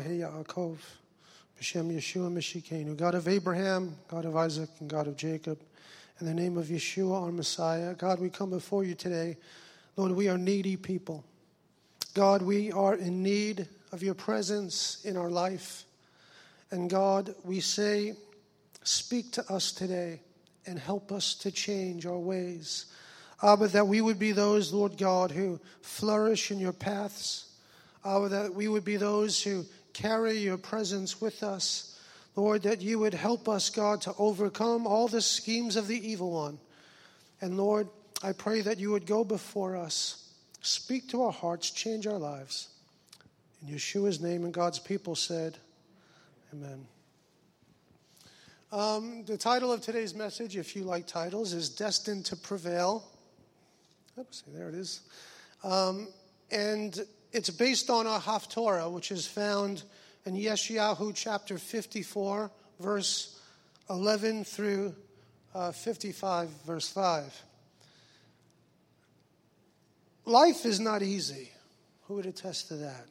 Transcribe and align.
Elohe 0.00 0.20
Yaakov, 0.20 0.76
B'Shem 1.60 1.92
Yeshua 1.92 2.32
Meshikenu, 2.32 2.96
God 2.96 3.14
of 3.14 3.28
Abraham, 3.28 3.96
God 4.08 4.24
of 4.24 4.36
Isaac, 4.36 4.68
and 4.80 4.88
God 4.88 5.06
of 5.06 5.16
Jacob. 5.16 5.60
In 6.20 6.26
the 6.26 6.34
name 6.34 6.56
of 6.56 6.66
Yeshua, 6.66 7.22
our 7.22 7.32
Messiah, 7.32 7.94
God, 7.94 8.20
we 8.20 8.30
come 8.30 8.50
before 8.50 8.84
you 8.84 8.94
today. 8.94 9.36
Lord, 9.96 10.12
we 10.12 10.28
are 10.28 10.38
needy 10.38 10.76
people. 10.76 11.24
God, 12.14 12.42
we 12.42 12.72
are 12.72 12.94
in 12.94 13.22
need 13.22 13.68
of 13.92 14.02
your 14.02 14.14
presence 14.14 15.04
in 15.04 15.16
our 15.16 15.30
life. 15.30 15.84
And 16.70 16.88
God, 16.88 17.34
we 17.44 17.60
say, 17.60 18.14
speak 18.82 19.32
to 19.32 19.52
us 19.52 19.72
today 19.72 20.20
and 20.66 20.78
help 20.78 21.12
us 21.12 21.34
to 21.36 21.50
change 21.50 22.06
our 22.06 22.18
ways. 22.18 22.86
Abba, 23.42 23.68
that 23.68 23.86
we 23.86 24.00
would 24.00 24.18
be 24.18 24.32
those, 24.32 24.72
Lord 24.72 24.96
God, 24.96 25.30
who 25.30 25.60
flourish 25.82 26.50
in 26.50 26.58
your 26.58 26.72
paths. 26.72 27.46
Abba, 28.04 28.28
that 28.30 28.54
we 28.54 28.68
would 28.68 28.84
be 28.84 28.96
those 28.96 29.42
who 29.42 29.64
carry 30.00 30.38
your 30.38 30.56
presence 30.56 31.20
with 31.20 31.42
us. 31.42 31.98
Lord, 32.36 32.62
that 32.62 32.80
you 32.80 32.98
would 33.00 33.12
help 33.12 33.48
us, 33.48 33.68
God, 33.68 34.00
to 34.02 34.14
overcome 34.18 34.86
all 34.86 35.08
the 35.08 35.20
schemes 35.20 35.76
of 35.76 35.88
the 35.88 36.08
evil 36.08 36.30
one. 36.30 36.58
And 37.40 37.56
Lord, 37.56 37.88
I 38.22 38.32
pray 38.32 38.62
that 38.62 38.78
you 38.78 38.90
would 38.92 39.06
go 39.06 39.24
before 39.24 39.76
us, 39.76 40.32
speak 40.62 41.08
to 41.08 41.22
our 41.22 41.32
hearts, 41.32 41.70
change 41.70 42.06
our 42.06 42.18
lives. 42.18 42.68
In 43.62 43.74
Yeshua's 43.74 44.20
name, 44.20 44.44
and 44.44 44.54
God's 44.54 44.78
people 44.78 45.14
said, 45.14 45.58
Amen. 46.54 46.86
Um, 48.72 49.24
the 49.24 49.36
title 49.36 49.72
of 49.72 49.80
today's 49.82 50.14
message, 50.14 50.56
if 50.56 50.74
you 50.74 50.84
like 50.84 51.06
titles, 51.06 51.52
is 51.52 51.68
Destined 51.68 52.24
to 52.26 52.36
Prevail. 52.36 53.04
Oops, 54.18 54.42
there 54.48 54.68
it 54.68 54.74
is. 54.74 55.00
Um, 55.62 56.08
and 56.50 57.00
it's 57.32 57.50
based 57.50 57.90
on 57.90 58.06
a 58.06 58.18
Haftorah, 58.18 58.90
which 58.90 59.12
is 59.12 59.26
found 59.26 59.82
in 60.24 60.34
Yeshayahu 60.34 61.12
chapter 61.14 61.58
54, 61.58 62.50
verse 62.80 63.40
11 63.88 64.44
through 64.44 64.94
uh, 65.54 65.72
55, 65.72 66.48
verse 66.66 66.88
5. 66.88 67.42
Life 70.26 70.64
is 70.66 70.80
not 70.80 71.02
easy. 71.02 71.50
Who 72.06 72.14
would 72.14 72.26
attest 72.26 72.68
to 72.68 72.76
that? 72.76 73.06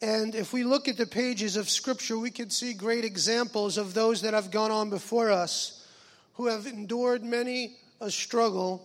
And 0.00 0.34
if 0.34 0.52
we 0.52 0.64
look 0.64 0.88
at 0.88 0.96
the 0.96 1.06
pages 1.06 1.56
of 1.56 1.70
Scripture, 1.70 2.18
we 2.18 2.30
can 2.30 2.50
see 2.50 2.74
great 2.74 3.04
examples 3.04 3.78
of 3.78 3.94
those 3.94 4.22
that 4.22 4.34
have 4.34 4.50
gone 4.50 4.72
on 4.72 4.90
before 4.90 5.30
us 5.30 5.86
who 6.34 6.48
have 6.48 6.66
endured 6.66 7.22
many 7.22 7.76
a 8.00 8.10
struggle 8.10 8.84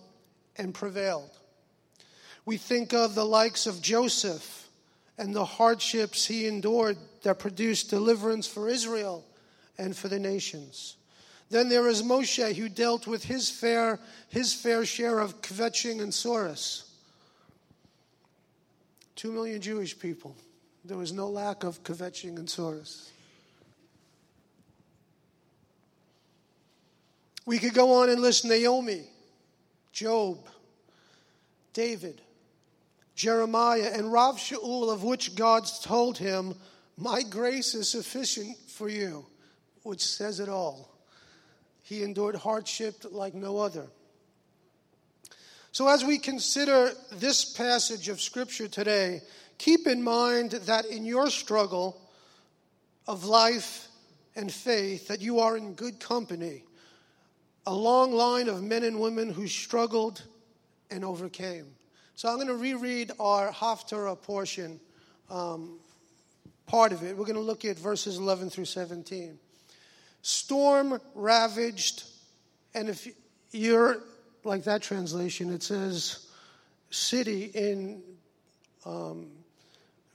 and 0.56 0.72
prevailed. 0.72 1.30
We 2.48 2.56
think 2.56 2.94
of 2.94 3.14
the 3.14 3.26
likes 3.26 3.66
of 3.66 3.82
Joseph 3.82 4.70
and 5.18 5.34
the 5.34 5.44
hardships 5.44 6.24
he 6.24 6.46
endured 6.46 6.96
that 7.20 7.38
produced 7.38 7.90
deliverance 7.90 8.46
for 8.46 8.70
Israel 8.70 9.22
and 9.76 9.94
for 9.94 10.08
the 10.08 10.18
nations. 10.18 10.96
Then 11.50 11.68
there 11.68 11.86
is 11.88 12.02
Moshe 12.02 12.54
who 12.54 12.70
dealt 12.70 13.06
with 13.06 13.22
his 13.22 13.50
fair, 13.50 14.00
his 14.30 14.54
fair 14.54 14.86
share 14.86 15.18
of 15.18 15.42
kvetching 15.42 16.00
and 16.00 16.10
tsuris. 16.10 16.84
Two 19.14 19.30
million 19.30 19.60
Jewish 19.60 19.98
people. 19.98 20.34
There 20.86 20.96
was 20.96 21.12
no 21.12 21.28
lack 21.28 21.64
of 21.64 21.82
kvetching 21.82 22.38
and 22.38 22.48
tsuris. 22.48 23.10
We 27.44 27.58
could 27.58 27.74
go 27.74 28.00
on 28.00 28.08
and 28.08 28.22
list 28.22 28.46
Naomi, 28.46 29.04
Job, 29.92 30.38
David, 31.74 32.22
Jeremiah, 33.18 33.90
and 33.92 34.12
Rav 34.12 34.36
Shaul, 34.36 34.92
of 34.92 35.02
which 35.02 35.34
God 35.34 35.64
told 35.82 36.16
him, 36.18 36.54
My 36.96 37.24
grace 37.24 37.74
is 37.74 37.90
sufficient 37.90 38.56
for 38.68 38.88
you, 38.88 39.26
which 39.82 40.06
says 40.06 40.38
it 40.38 40.48
all. 40.48 40.88
He 41.82 42.04
endured 42.04 42.36
hardship 42.36 42.94
like 43.10 43.34
no 43.34 43.58
other. 43.58 43.88
So, 45.72 45.88
as 45.88 46.04
we 46.04 46.18
consider 46.18 46.92
this 47.10 47.44
passage 47.44 48.08
of 48.08 48.20
Scripture 48.20 48.68
today, 48.68 49.22
keep 49.58 49.88
in 49.88 50.00
mind 50.00 50.52
that 50.52 50.84
in 50.84 51.04
your 51.04 51.28
struggle 51.28 52.00
of 53.08 53.24
life 53.24 53.88
and 54.36 54.50
faith, 54.52 55.08
that 55.08 55.20
you 55.20 55.40
are 55.40 55.56
in 55.56 55.74
good 55.74 55.98
company. 55.98 56.62
A 57.66 57.74
long 57.74 58.12
line 58.12 58.48
of 58.48 58.62
men 58.62 58.84
and 58.84 59.00
women 59.00 59.32
who 59.32 59.48
struggled 59.48 60.22
and 60.88 61.04
overcame. 61.04 61.74
So 62.18 62.28
I'm 62.28 62.34
going 62.34 62.48
to 62.48 62.56
reread 62.56 63.12
our 63.20 63.52
Haftarah 63.52 64.20
portion, 64.20 64.80
um, 65.30 65.78
part 66.66 66.90
of 66.90 67.04
it. 67.04 67.16
We're 67.16 67.26
going 67.26 67.36
to 67.36 67.40
look 67.40 67.64
at 67.64 67.78
verses 67.78 68.18
11 68.18 68.50
through 68.50 68.64
17. 68.64 69.38
Storm 70.22 71.00
ravaged, 71.14 72.02
and 72.74 72.88
if 72.88 73.06
you're 73.52 73.98
like 74.42 74.64
that 74.64 74.82
translation, 74.82 75.52
it 75.52 75.62
says 75.62 76.26
city 76.90 77.52
in 77.54 78.02
um, 78.84 79.28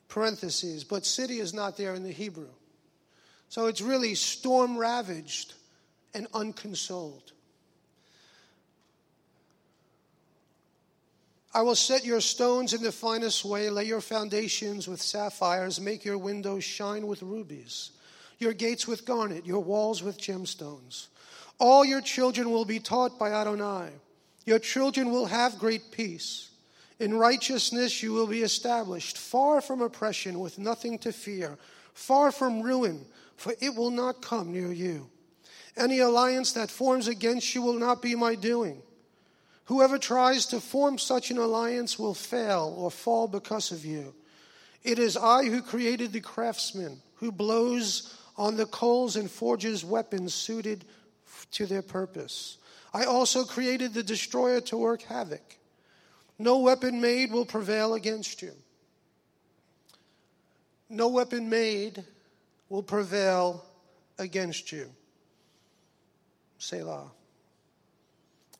parentheses, 0.09 0.83
but 0.83 1.05
city 1.05 1.39
is 1.39 1.53
not 1.53 1.77
there 1.77 1.95
in 1.95 2.03
the 2.03 2.11
Hebrew. 2.11 2.49
So 3.47 3.67
it's 3.67 3.79
really 3.79 4.15
storm 4.15 4.77
ravaged 4.77 5.53
and 6.13 6.27
unconsoled. 6.33 7.32
I 11.53 11.61
will 11.61 11.75
set 11.75 12.03
your 12.03 12.21
stones 12.21 12.73
in 12.73 12.81
the 12.81 12.91
finest 12.91 13.45
way, 13.45 13.69
lay 13.69 13.83
your 13.85 14.01
foundations 14.01 14.87
with 14.87 15.01
sapphires, 15.01 15.79
make 15.79 16.03
your 16.03 16.17
windows 16.17 16.63
shine 16.63 17.05
with 17.05 17.21
rubies, 17.21 17.91
your 18.39 18.53
gates 18.53 18.87
with 18.87 19.05
garnet, 19.05 19.45
your 19.45 19.59
walls 19.59 20.01
with 20.01 20.19
gemstones. 20.19 21.07
All 21.59 21.85
your 21.85 22.01
children 22.01 22.49
will 22.49 22.65
be 22.65 22.79
taught 22.79 23.19
by 23.19 23.31
Adonai. 23.31 23.89
Your 24.45 24.57
children 24.59 25.11
will 25.11 25.27
have 25.27 25.59
great 25.59 25.91
peace. 25.91 26.49
In 26.99 27.13
righteousness 27.13 28.01
you 28.01 28.13
will 28.13 28.27
be 28.27 28.41
established, 28.41 29.17
far 29.17 29.61
from 29.61 29.81
oppression, 29.81 30.39
with 30.39 30.57
nothing 30.57 30.97
to 30.99 31.11
fear, 31.11 31.57
far 31.93 32.31
from 32.31 32.61
ruin, 32.61 33.05
for 33.37 33.53
it 33.61 33.75
will 33.75 33.91
not 33.91 34.21
come 34.21 34.51
near 34.51 34.71
you. 34.71 35.07
Any 35.77 35.99
alliance 35.99 36.51
that 36.53 36.71
forms 36.71 37.07
against 37.07 37.53
you 37.53 37.61
will 37.61 37.79
not 37.79 38.01
be 38.01 38.15
my 38.15 38.35
doing. 38.35 38.81
Whoever 39.65 39.97
tries 39.97 40.45
to 40.47 40.59
form 40.59 40.97
such 40.97 41.31
an 41.31 41.37
alliance 41.37 41.97
will 41.97 42.13
fail 42.13 42.73
or 42.77 42.91
fall 42.91 43.27
because 43.27 43.71
of 43.71 43.85
you. 43.85 44.13
It 44.83 44.99
is 44.99 45.15
I 45.15 45.45
who 45.45 45.61
created 45.61 46.11
the 46.11 46.19
craftsman, 46.19 47.01
who 47.15 47.31
blows 47.31 48.17
on 48.35 48.57
the 48.57 48.65
coals 48.65 49.15
and 49.15 49.31
forges 49.31 49.85
weapons 49.85 50.33
suited 50.33 50.85
to 51.51 51.65
their 51.65 51.81
purpose. 51.81 52.57
I 52.93 53.05
also 53.05 53.43
created 53.43 53.93
the 53.93 54.03
destroyer 54.03 54.59
to 54.61 54.77
work 54.77 55.03
havoc. 55.03 55.57
No 56.37 56.59
weapon 56.59 56.99
made 56.99 57.31
will 57.31 57.45
prevail 57.45 57.93
against 57.93 58.41
you. 58.41 58.51
No 60.89 61.07
weapon 61.07 61.49
made 61.49 62.03
will 62.69 62.83
prevail 62.83 63.63
against 64.19 64.71
you. 64.71 64.89
Selah. 66.57 67.11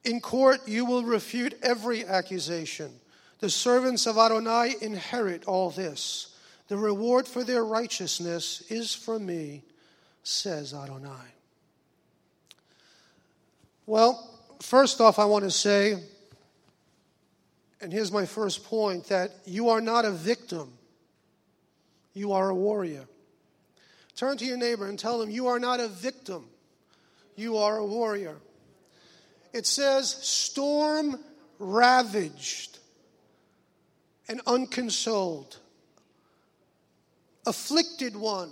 In 0.04 0.20
court, 0.20 0.68
you 0.68 0.86
will 0.86 1.04
refute 1.04 1.58
every 1.62 2.06
accusation. 2.06 2.92
The 3.40 3.50
servants 3.50 4.06
of 4.06 4.18
Adonai 4.18 4.76
inherit 4.82 5.46
all 5.46 5.70
this. 5.70 6.36
The 6.68 6.78
reward 6.78 7.28
for 7.28 7.44
their 7.44 7.64
righteousness 7.64 8.64
is 8.70 8.94
from 8.94 9.26
me, 9.26 9.64
says 10.24 10.74
Adonai. 10.74 11.34
Well, 13.86 14.30
first 14.62 15.02
off, 15.02 15.20
I 15.20 15.26
want 15.26 15.44
to 15.44 15.52
say, 15.52 15.98
and 17.82 17.92
here's 17.92 18.12
my 18.12 18.26
first 18.26 18.64
point, 18.64 19.06
that 19.06 19.32
you 19.46 19.70
are 19.70 19.82
not 19.82 20.06
a 20.06 20.12
victim, 20.12 20.72
you 22.14 22.32
are 22.32 22.50
a 22.50 22.56
warrior. 22.56 23.06
Turn 24.16 24.38
to 24.38 24.46
your 24.46 24.58
neighbor 24.58 24.88
and 24.88 24.98
tell 24.98 25.18
them, 25.20 25.30
You 25.30 25.48
are 25.48 25.60
not 25.60 25.80
a 25.80 25.88
victim, 25.88 26.46
you 27.36 27.58
are 27.58 27.78
a 27.78 27.86
warrior 27.86 28.38
it 29.54 29.68
says, 29.68 30.10
storm 30.10 31.20
ravaged 31.60 32.80
and 34.28 34.42
unconsoled, 34.48 35.58
afflicted 37.46 38.16
one, 38.16 38.50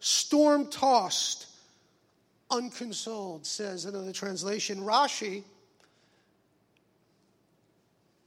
storm 0.00 0.70
tossed, 0.70 1.46
unconsoled, 2.50 3.44
says 3.44 3.84
another 3.84 4.12
translation. 4.12 4.78
Rashi, 4.78 5.42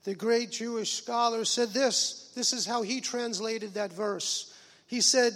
the 0.04 0.14
great 0.14 0.52
Jewish 0.52 0.94
scholar, 0.94 1.46
said 1.46 1.70
this. 1.70 2.32
This 2.36 2.54
is 2.54 2.66
how 2.66 2.84
he 2.84 3.02
translated 3.02 3.74
that 3.74 3.92
verse. 3.92 4.54
He 4.86 5.02
said, 5.02 5.34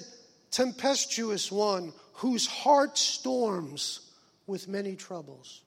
Tempestuous 0.52 1.52
one 1.52 1.94
whose 2.14 2.46
heart 2.46 2.98
storms 2.98 4.02
with 4.46 4.68
many 4.68 4.96
troubles 4.96 5.62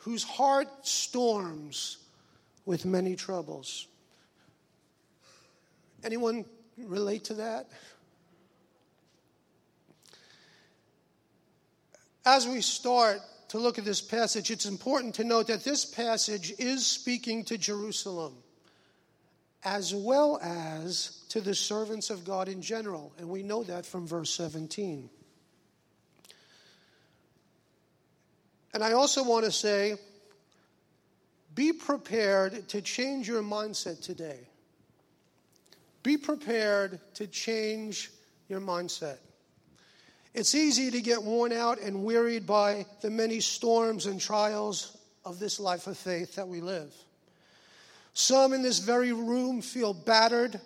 whose 0.00 0.24
heart 0.24 0.68
storms 0.82 1.98
with 2.64 2.84
many 2.84 3.16
troubles. 3.16 3.86
Anyone 6.02 6.44
relate 6.78 7.24
to 7.24 7.34
that? 7.34 7.68
As 12.24 12.46
we 12.46 12.60
start 12.60 13.20
to 13.48 13.58
look 13.58 13.78
at 13.78 13.84
this 13.84 14.00
passage, 14.00 14.50
it's 14.50 14.66
important 14.66 15.14
to 15.16 15.24
note 15.24 15.48
that 15.48 15.64
this 15.64 15.84
passage 15.84 16.52
is 16.58 16.86
speaking 16.86 17.44
to 17.44 17.58
Jerusalem 17.58 18.34
as 19.64 19.94
well 19.94 20.38
as 20.42 21.22
to 21.28 21.40
the 21.40 21.54
servants 21.54 22.08
of 22.08 22.24
God 22.24 22.48
in 22.48 22.62
general. 22.62 23.12
And 23.18 23.28
we 23.28 23.42
know 23.42 23.62
that 23.64 23.84
from 23.84 24.06
verse 24.06 24.30
17. 24.30 25.10
And 28.72 28.84
I 28.84 28.92
also 28.92 29.24
want 29.24 29.44
to 29.44 29.52
say 29.52 29.96
be 31.54 31.72
prepared 31.72 32.68
to 32.68 32.80
change 32.80 33.28
your 33.28 33.42
mindset 33.42 34.02
today. 34.02 34.38
Be 36.02 36.16
prepared 36.16 37.00
to 37.14 37.26
change 37.26 38.10
your 38.48 38.60
mindset. 38.60 39.18
It's 40.32 40.54
easy 40.54 40.90
to 40.92 41.00
get 41.00 41.22
worn 41.22 41.52
out 41.52 41.80
and 41.80 42.04
wearied 42.04 42.46
by 42.46 42.86
the 43.00 43.10
many 43.10 43.40
storms 43.40 44.06
and 44.06 44.20
trials 44.20 44.96
of 45.24 45.38
this 45.38 45.58
life 45.58 45.86
of 45.86 45.98
faith 45.98 46.36
that 46.36 46.46
we 46.48 46.60
live. 46.60 46.94
Some 48.14 48.52
in 48.52 48.62
this 48.62 48.78
very 48.78 49.12
room 49.12 49.60
feel 49.60 49.92
battered, 49.92 50.60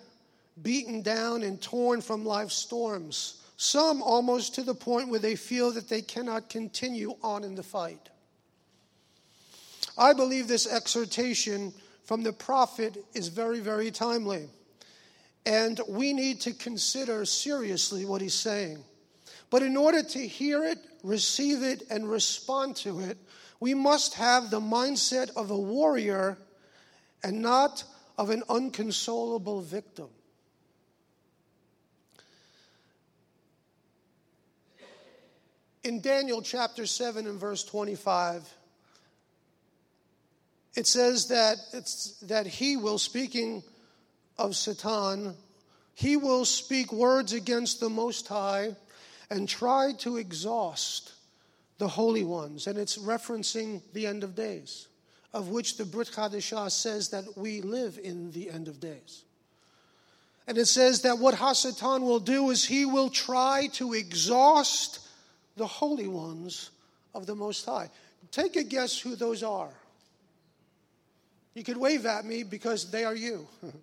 beaten 0.61 1.01
down, 1.01 1.41
and 1.43 1.61
torn 1.61 2.01
from 2.01 2.25
life's 2.25 2.55
storms. 2.55 3.41
Some 3.57 4.01
almost 4.01 4.55
to 4.55 4.63
the 4.63 4.75
point 4.75 5.09
where 5.09 5.19
they 5.19 5.35
feel 5.35 5.71
that 5.71 5.87
they 5.87 6.01
cannot 6.01 6.49
continue 6.49 7.15
on 7.23 7.43
in 7.43 7.55
the 7.55 7.63
fight. 7.63 8.09
I 9.97 10.13
believe 10.13 10.47
this 10.47 10.67
exhortation 10.67 11.73
from 12.03 12.23
the 12.23 12.33
prophet 12.33 13.03
is 13.13 13.29
very, 13.29 13.59
very 13.59 13.91
timely. 13.91 14.49
And 15.45 15.79
we 15.87 16.11
need 16.11 16.41
to 16.41 16.53
consider 16.53 17.23
seriously 17.25 18.05
what 18.05 18.21
he's 18.21 18.33
saying. 18.33 18.83
But 19.49 19.63
in 19.63 19.77
order 19.77 20.03
to 20.03 20.27
hear 20.27 20.63
it, 20.63 20.79
receive 21.03 21.63
it, 21.63 21.83
and 21.89 22.09
respond 22.09 22.75
to 22.77 22.99
it, 22.99 23.17
we 23.59 23.73
must 23.73 24.15
have 24.15 24.49
the 24.49 24.59
mindset 24.59 25.35
of 25.35 25.51
a 25.51 25.57
warrior 25.57 26.37
and 27.23 27.41
not 27.41 27.83
of 28.17 28.31
an 28.31 28.43
unconsolable 28.49 29.61
victim. 29.61 30.09
In 35.85 36.01
Daniel 36.01 36.41
chapter 36.41 36.87
7 36.87 37.27
and 37.27 37.39
verse 37.39 37.63
25, 37.63 38.51
it 40.75 40.87
says 40.87 41.27
that, 41.27 41.57
it's, 41.73 42.17
that 42.21 42.47
he 42.47 42.75
will, 42.75 42.97
speaking 42.97 43.61
of 44.35 44.55
Satan, 44.55 45.35
he 45.93 46.17
will 46.17 46.43
speak 46.43 46.91
words 46.91 47.33
against 47.33 47.81
the 47.81 47.89
Most 47.89 48.27
High 48.27 48.75
and 49.29 49.47
try 49.47 49.93
to 49.99 50.17
exhaust 50.17 51.13
the 51.77 51.87
holy 51.87 52.23
ones. 52.23 52.65
And 52.65 52.79
it's 52.79 52.97
referencing 52.97 53.83
the 53.93 54.07
end 54.07 54.23
of 54.23 54.33
days, 54.33 54.87
of 55.35 55.49
which 55.49 55.77
the 55.77 55.85
Brit 55.85 56.07
Chadashah 56.07 56.71
says 56.71 57.09
that 57.09 57.37
we 57.37 57.61
live 57.61 57.99
in 58.03 58.31
the 58.31 58.49
end 58.49 58.67
of 58.67 58.79
days. 58.79 59.23
And 60.47 60.57
it 60.57 60.65
says 60.65 61.03
that 61.03 61.19
what 61.19 61.35
Hasatan 61.35 62.01
will 62.01 62.19
do 62.19 62.49
is 62.49 62.65
he 62.65 62.87
will 62.87 63.11
try 63.11 63.67
to 63.73 63.93
exhaust 63.93 65.01
the 65.55 65.67
holy 65.67 66.07
ones 66.07 66.71
of 67.13 67.25
the 67.25 67.35
Most 67.35 67.65
High. 67.65 67.89
Take 68.31 68.55
a 68.55 68.63
guess 68.63 68.99
who 68.99 69.15
those 69.15 69.43
are. 69.43 69.73
You 71.53 71.63
could 71.63 71.77
wave 71.77 72.05
at 72.05 72.25
me 72.25 72.43
because 72.43 72.91
they 72.91 73.05
are 73.05 73.15
you. 73.15 73.47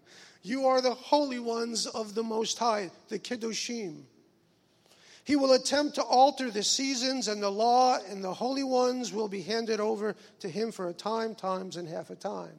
you 0.43 0.67
are 0.67 0.81
the 0.81 0.95
holy 0.95 1.39
ones 1.39 1.87
of 1.87 2.15
the 2.15 2.23
Most 2.23 2.59
High, 2.59 2.91
the 3.09 3.19
Kiddushim. 3.19 4.03
He 5.25 5.37
will 5.37 5.53
attempt 5.53 5.95
to 5.95 6.03
alter 6.03 6.51
the 6.51 6.65
seasons 6.65 7.29
and 7.29 7.43
the 7.43 7.51
law, 7.51 7.99
and 8.11 8.23
the 8.23 8.35
holy 8.35 8.65
ones 8.65 9.13
will 9.13 9.29
be 9.29 9.41
handed 9.41 9.81
over 9.81 10.17
to 10.41 10.49
him 10.49 10.73
for 10.73 10.89
a 10.89 10.93
time, 10.93 11.35
times, 11.35 11.77
and 11.77 11.89
half 11.89 12.11
a 12.11 12.17
time. 12.17 12.59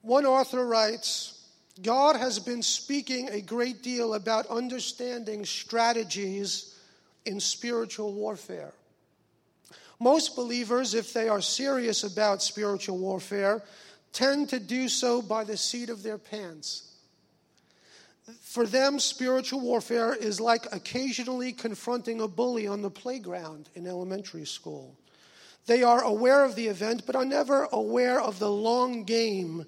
One 0.00 0.24
author 0.24 0.66
writes 0.66 1.37
God 1.82 2.16
has 2.16 2.38
been 2.38 2.62
speaking 2.62 3.28
a 3.28 3.40
great 3.40 3.82
deal 3.82 4.14
about 4.14 4.46
understanding 4.46 5.44
strategies 5.44 6.74
in 7.24 7.40
spiritual 7.40 8.12
warfare. 8.12 8.72
Most 10.00 10.36
believers, 10.36 10.94
if 10.94 11.12
they 11.12 11.28
are 11.28 11.40
serious 11.40 12.04
about 12.04 12.42
spiritual 12.42 12.98
warfare, 12.98 13.62
tend 14.12 14.48
to 14.50 14.60
do 14.60 14.88
so 14.88 15.20
by 15.20 15.44
the 15.44 15.56
seat 15.56 15.90
of 15.90 16.02
their 16.02 16.18
pants 16.18 16.88
for 18.42 18.66
them, 18.66 18.98
spiritual 18.98 19.60
warfare 19.60 20.14
is 20.14 20.40
like 20.40 20.66
occasionally 20.72 21.52
confronting 21.52 22.20
a 22.20 22.28
bully 22.28 22.66
on 22.66 22.82
the 22.82 22.90
playground 22.90 23.68
in 23.74 23.86
elementary 23.86 24.44
school. 24.44 24.96
They 25.66 25.82
are 25.82 26.02
aware 26.02 26.44
of 26.44 26.54
the 26.54 26.68
event, 26.68 27.02
but 27.06 27.16
are 27.16 27.24
never 27.24 27.68
aware 27.72 28.20
of 28.20 28.38
the 28.38 28.50
long 28.50 29.04
game 29.04 29.66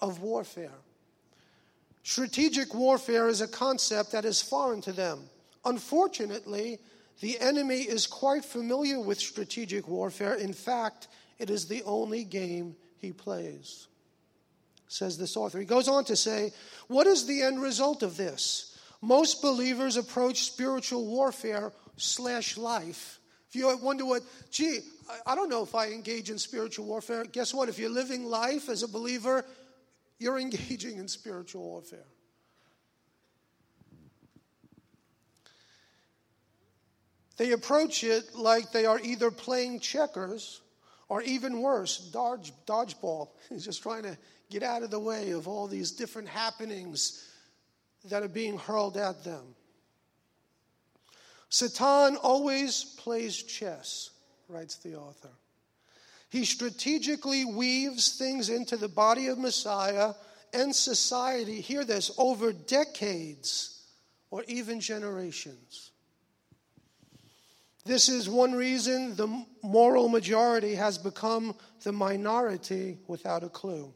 of 0.00 0.20
warfare. 0.20 0.81
Strategic 2.02 2.74
warfare 2.74 3.28
is 3.28 3.40
a 3.40 3.48
concept 3.48 4.12
that 4.12 4.24
is 4.24 4.42
foreign 4.42 4.80
to 4.82 4.92
them. 4.92 5.20
Unfortunately, 5.64 6.78
the 7.20 7.38
enemy 7.40 7.82
is 7.82 8.06
quite 8.06 8.44
familiar 8.44 9.00
with 9.00 9.20
strategic 9.20 9.86
warfare. 9.86 10.34
In 10.34 10.52
fact, 10.52 11.08
it 11.38 11.50
is 11.50 11.66
the 11.66 11.82
only 11.84 12.24
game 12.24 12.74
he 12.98 13.12
plays 13.12 13.86
says 14.92 15.16
this 15.16 15.36
author. 15.36 15.58
He 15.58 15.64
goes 15.64 15.88
on 15.88 16.04
to 16.04 16.16
say, 16.16 16.52
What 16.88 17.06
is 17.06 17.26
the 17.26 17.42
end 17.42 17.60
result 17.60 18.02
of 18.02 18.16
this? 18.16 18.78
Most 19.00 19.42
believers 19.42 19.96
approach 19.96 20.42
spiritual 20.42 21.06
warfare 21.06 21.72
slash 21.96 22.56
life. 22.56 23.18
If 23.48 23.56
you 23.56 23.76
wonder 23.78 24.04
what, 24.04 24.22
gee, 24.50 24.80
I 25.26 25.34
don't 25.34 25.50
know 25.50 25.62
if 25.62 25.74
I 25.74 25.88
engage 25.88 26.30
in 26.30 26.38
spiritual 26.38 26.86
warfare. 26.86 27.24
Guess 27.24 27.52
what? 27.52 27.68
If 27.68 27.78
you're 27.78 27.90
living 27.90 28.24
life 28.24 28.68
as 28.68 28.82
a 28.82 28.88
believer, 28.88 29.44
you're 30.18 30.38
engaging 30.38 30.98
in 30.98 31.08
spiritual 31.08 31.62
warfare. 31.62 32.06
They 37.36 37.52
approach 37.52 38.04
it 38.04 38.34
like 38.34 38.72
they 38.72 38.86
are 38.86 39.00
either 39.00 39.30
playing 39.30 39.80
checkers 39.80 40.60
or 41.08 41.22
even 41.22 41.60
worse, 41.60 41.98
dodge, 41.98 42.52
dodgeball. 42.66 43.30
He's 43.48 43.64
just 43.64 43.82
trying 43.82 44.04
to 44.04 44.16
get 44.50 44.62
out 44.62 44.82
of 44.82 44.90
the 44.90 45.00
way 45.00 45.30
of 45.30 45.48
all 45.48 45.66
these 45.66 45.90
different 45.90 46.28
happenings 46.28 47.28
that 48.04 48.22
are 48.22 48.28
being 48.28 48.58
hurled 48.58 48.96
at 48.96 49.24
them. 49.24 49.54
Satan 51.48 52.16
always 52.16 52.84
plays 52.96 53.42
chess, 53.42 54.10
writes 54.48 54.76
the 54.76 54.94
author. 54.94 55.30
He 56.32 56.46
strategically 56.46 57.44
weaves 57.44 58.16
things 58.16 58.48
into 58.48 58.78
the 58.78 58.88
body 58.88 59.26
of 59.26 59.36
Messiah 59.36 60.14
and 60.54 60.74
society, 60.74 61.60
hear 61.60 61.84
this, 61.84 62.10
over 62.16 62.54
decades 62.54 63.82
or 64.30 64.42
even 64.48 64.80
generations. 64.80 65.90
This 67.84 68.08
is 68.08 68.30
one 68.30 68.52
reason 68.52 69.14
the 69.14 69.44
moral 69.62 70.08
majority 70.08 70.74
has 70.74 70.96
become 70.96 71.54
the 71.82 71.92
minority 71.92 72.96
without 73.06 73.44
a 73.44 73.50
clue. 73.50 73.92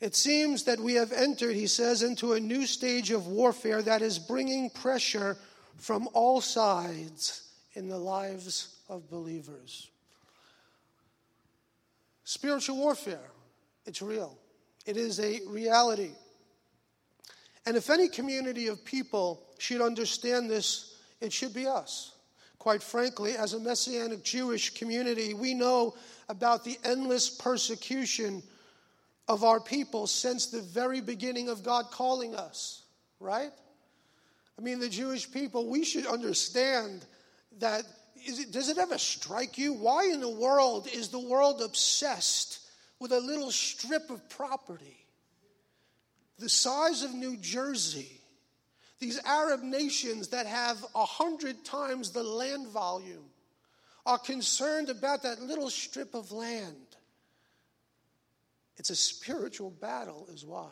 It 0.00 0.14
seems 0.14 0.62
that 0.64 0.78
we 0.78 0.94
have 0.94 1.10
entered, 1.10 1.56
he 1.56 1.66
says, 1.66 2.04
into 2.04 2.34
a 2.34 2.40
new 2.40 2.64
stage 2.64 3.10
of 3.10 3.26
warfare 3.26 3.82
that 3.82 4.02
is 4.02 4.20
bringing 4.20 4.70
pressure 4.70 5.36
from 5.78 6.08
all 6.12 6.40
sides 6.40 7.50
in 7.72 7.88
the 7.88 7.98
lives 7.98 8.76
of 8.88 9.10
believers. 9.10 9.90
Spiritual 12.28 12.76
warfare, 12.76 13.30
it's 13.86 14.02
real, 14.02 14.36
it 14.84 14.98
is 14.98 15.18
a 15.18 15.40
reality. 15.46 16.10
And 17.64 17.74
if 17.74 17.88
any 17.88 18.06
community 18.06 18.66
of 18.66 18.84
people 18.84 19.42
should 19.56 19.80
understand 19.80 20.50
this, 20.50 20.94
it 21.22 21.32
should 21.32 21.54
be 21.54 21.66
us. 21.66 22.12
Quite 22.58 22.82
frankly, 22.82 23.34
as 23.34 23.54
a 23.54 23.58
Messianic 23.58 24.24
Jewish 24.24 24.74
community, 24.74 25.32
we 25.32 25.54
know 25.54 25.94
about 26.28 26.64
the 26.64 26.78
endless 26.84 27.30
persecution 27.30 28.42
of 29.26 29.42
our 29.42 29.58
people 29.58 30.06
since 30.06 30.48
the 30.48 30.60
very 30.60 31.00
beginning 31.00 31.48
of 31.48 31.62
God 31.62 31.86
calling 31.90 32.34
us, 32.34 32.82
right? 33.20 33.52
I 34.58 34.60
mean, 34.60 34.80
the 34.80 34.90
Jewish 34.90 35.32
people, 35.32 35.66
we 35.66 35.82
should 35.82 36.04
understand 36.04 37.06
that. 37.58 37.84
It, 38.24 38.52
does 38.52 38.68
it 38.68 38.78
ever 38.78 38.98
strike 38.98 39.58
you? 39.58 39.72
Why 39.72 40.04
in 40.04 40.20
the 40.20 40.28
world 40.28 40.88
is 40.92 41.08
the 41.08 41.18
world 41.18 41.62
obsessed 41.62 42.60
with 42.98 43.12
a 43.12 43.20
little 43.20 43.50
strip 43.50 44.10
of 44.10 44.28
property 44.28 45.04
the 46.38 46.48
size 46.48 47.02
of 47.02 47.14
New 47.14 47.36
Jersey? 47.36 48.20
These 49.00 49.20
Arab 49.24 49.62
nations 49.62 50.28
that 50.28 50.46
have 50.46 50.84
a 50.94 51.04
hundred 51.04 51.64
times 51.64 52.10
the 52.10 52.22
land 52.22 52.68
volume 52.68 53.24
are 54.04 54.18
concerned 54.18 54.88
about 54.88 55.22
that 55.22 55.40
little 55.40 55.70
strip 55.70 56.14
of 56.14 56.32
land. 56.32 56.74
It's 58.76 58.90
a 58.90 58.96
spiritual 58.96 59.70
battle, 59.70 60.28
is 60.32 60.44
why. 60.44 60.70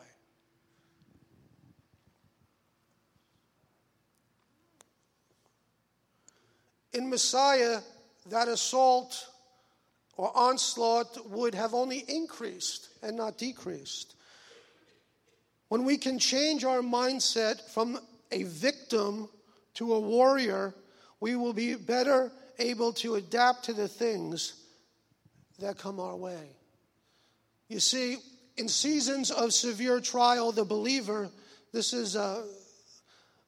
In 6.97 7.11
Messiah, 7.11 7.81
that 8.31 8.49
assault 8.49 9.29
or 10.17 10.35
onslaught 10.35 11.29
would 11.29 11.55
have 11.55 11.75
only 11.75 11.99
increased 12.09 12.88
and 13.03 13.19
not 13.19 13.37
decreased. 13.37 14.15
When 15.69 15.85
we 15.85 15.99
can 15.99 16.19
change 16.19 16.65
our 16.65 16.81
mindset 16.81 17.61
from 17.69 17.99
a 18.33 18.45
victim 18.45 19.29
to 19.75 19.93
a 19.93 20.00
warrior, 20.00 20.75
we 21.21 21.37
will 21.37 21.53
be 21.53 21.75
better 21.75 22.33
able 22.59 22.95
to 22.95 23.17
adapt 23.17 23.67
to 23.67 23.75
the 23.75 23.88
things 23.88 24.55
that 25.59 25.76
come 25.76 26.00
our 26.00 26.17
way. 26.17 26.49
You 27.69 27.81
see, 27.81 28.17
in 28.57 28.69
seasons 28.69 29.31
of 29.31 29.53
severe 29.53 30.00
trial, 30.00 30.50
the 30.50 30.65
believer, 30.65 31.29
this 31.75 31.93
is 31.93 32.17
a, 32.17 32.43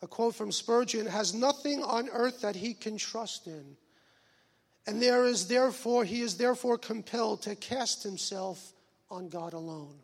a 0.01 0.07
quote 0.07 0.35
from 0.35 0.53
Spurgeon, 0.53 1.07
has 1.07 1.35
nothing 1.35 1.83
on 1.83 2.09
earth 2.11 2.43
that 2.43 2.57
he 2.57 2.75
can 2.75 2.97
trust 2.97 3.47
in. 3.47 3.77
And 4.87 5.03
there 5.03 5.25
is 5.25 5.49
therefore, 5.49 6.05
he 6.05 6.23
is 6.23 6.37
therefore 6.37 6.79
compelled 6.79 7.43
to 7.43 7.55
cast 7.55 8.03
himself 8.03 8.73
on 9.11 9.29
God 9.29 9.53
alone. 9.53 9.95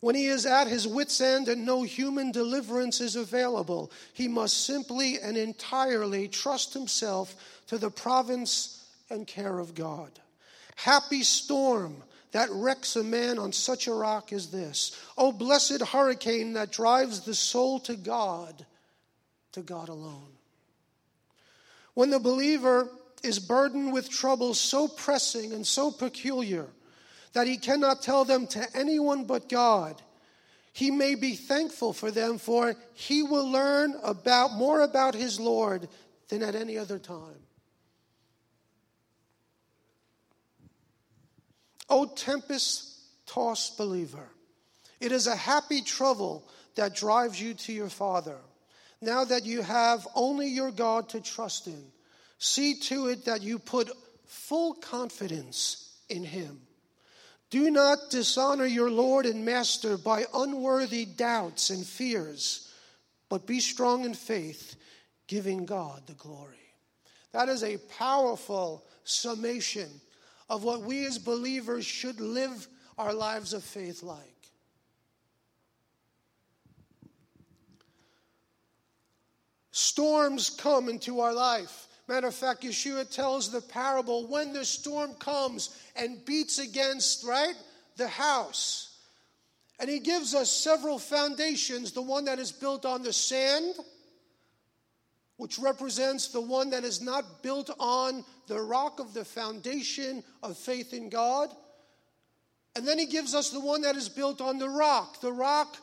When 0.00 0.14
he 0.14 0.26
is 0.26 0.44
at 0.44 0.66
his 0.66 0.86
wits' 0.86 1.20
end 1.20 1.48
and 1.48 1.64
no 1.64 1.82
human 1.82 2.30
deliverance 2.30 3.00
is 3.00 3.16
available, 3.16 3.90
he 4.12 4.28
must 4.28 4.66
simply 4.66 5.18
and 5.18 5.36
entirely 5.36 6.28
trust 6.28 6.74
himself 6.74 7.62
to 7.68 7.78
the 7.78 7.90
province 7.90 8.86
and 9.08 9.26
care 9.26 9.58
of 9.58 9.74
God. 9.74 10.10
Happy 10.74 11.22
storm 11.22 12.02
that 12.32 12.48
wrecks 12.50 12.96
a 12.96 13.04
man 13.04 13.38
on 13.38 13.52
such 13.52 13.86
a 13.86 13.94
rock 13.94 14.32
as 14.32 14.50
this. 14.50 14.98
Oh, 15.16 15.32
blessed 15.32 15.82
hurricane 15.82 16.54
that 16.54 16.72
drives 16.72 17.20
the 17.20 17.34
soul 17.34 17.80
to 17.80 17.96
God, 17.96 18.66
to 19.52 19.62
God 19.62 19.88
alone. 19.88 20.32
When 21.94 22.10
the 22.10 22.18
believer 22.18 22.90
is 23.22 23.38
burdened 23.38 23.92
with 23.92 24.10
troubles 24.10 24.60
so 24.60 24.88
pressing 24.88 25.52
and 25.52 25.66
so 25.66 25.90
peculiar 25.90 26.66
that 27.32 27.46
he 27.46 27.56
cannot 27.56 28.02
tell 28.02 28.24
them 28.24 28.46
to 28.48 28.66
anyone 28.74 29.24
but 29.24 29.48
God, 29.48 30.00
he 30.72 30.90
may 30.90 31.14
be 31.14 31.34
thankful 31.34 31.94
for 31.94 32.10
them, 32.10 32.36
for 32.36 32.76
he 32.92 33.22
will 33.22 33.50
learn 33.50 33.94
about 34.02 34.52
more 34.52 34.82
about 34.82 35.14
his 35.14 35.40
Lord 35.40 35.88
than 36.28 36.42
at 36.42 36.54
any 36.54 36.76
other 36.76 36.98
time. 36.98 37.45
O 41.88 42.06
tempest 42.06 42.98
tossed 43.26 43.78
believer, 43.78 44.28
it 45.00 45.12
is 45.12 45.26
a 45.26 45.36
happy 45.36 45.82
trouble 45.82 46.48
that 46.74 46.94
drives 46.94 47.40
you 47.40 47.54
to 47.54 47.72
your 47.72 47.88
Father. 47.88 48.36
Now 49.00 49.24
that 49.24 49.44
you 49.44 49.62
have 49.62 50.06
only 50.14 50.48
your 50.48 50.70
God 50.70 51.08
to 51.10 51.20
trust 51.20 51.66
in, 51.66 51.84
see 52.38 52.74
to 52.74 53.08
it 53.08 53.24
that 53.26 53.42
you 53.42 53.58
put 53.58 53.90
full 54.24 54.74
confidence 54.74 55.96
in 56.08 56.24
Him. 56.24 56.60
Do 57.50 57.70
not 57.70 58.10
dishonor 58.10 58.66
your 58.66 58.90
Lord 58.90 59.26
and 59.26 59.44
Master 59.44 59.96
by 59.96 60.24
unworthy 60.34 61.04
doubts 61.04 61.70
and 61.70 61.86
fears, 61.86 62.72
but 63.28 63.46
be 63.46 63.60
strong 63.60 64.04
in 64.04 64.14
faith, 64.14 64.76
giving 65.26 65.64
God 65.64 66.02
the 66.06 66.14
glory. 66.14 66.54
That 67.32 67.48
is 67.48 67.62
a 67.62 67.78
powerful 67.98 68.84
summation 69.04 69.88
of 70.48 70.64
what 70.64 70.82
we 70.82 71.04
as 71.06 71.18
believers 71.18 71.84
should 71.84 72.20
live 72.20 72.68
our 72.98 73.12
lives 73.12 73.52
of 73.52 73.62
faith 73.62 74.02
like. 74.02 74.20
Storms 79.72 80.50
come 80.50 80.88
into 80.88 81.20
our 81.20 81.34
life. 81.34 81.86
Matter 82.08 82.28
of 82.28 82.34
fact, 82.34 82.62
Yeshua 82.62 83.10
tells 83.10 83.50
the 83.50 83.60
parable 83.60 84.26
when 84.26 84.52
the 84.52 84.64
storm 84.64 85.12
comes 85.14 85.76
and 85.96 86.24
beats 86.24 86.58
against, 86.58 87.24
right, 87.24 87.54
the 87.96 88.08
house. 88.08 88.96
And 89.78 89.90
he 89.90 89.98
gives 89.98 90.34
us 90.34 90.50
several 90.50 90.98
foundations 90.98 91.92
the 91.92 92.00
one 92.00 92.24
that 92.26 92.38
is 92.38 92.52
built 92.52 92.86
on 92.86 93.02
the 93.02 93.12
sand, 93.12 93.74
which 95.36 95.58
represents 95.58 96.28
the 96.28 96.40
one 96.40 96.70
that 96.70 96.84
is 96.84 97.00
not 97.00 97.42
built 97.42 97.70
on 97.78 98.24
the 98.46 98.60
rock 98.60 99.00
of 99.00 99.12
the 99.12 99.24
foundation 99.24 100.24
of 100.42 100.56
faith 100.56 100.94
in 100.94 101.08
God. 101.08 101.50
And 102.74 102.86
then 102.86 102.98
he 102.98 103.06
gives 103.06 103.34
us 103.34 103.50
the 103.50 103.60
one 103.60 103.82
that 103.82 103.96
is 103.96 104.08
built 104.08 104.40
on 104.40 104.58
the 104.58 104.68
rock, 104.68 105.20
the 105.20 105.32
rock 105.32 105.76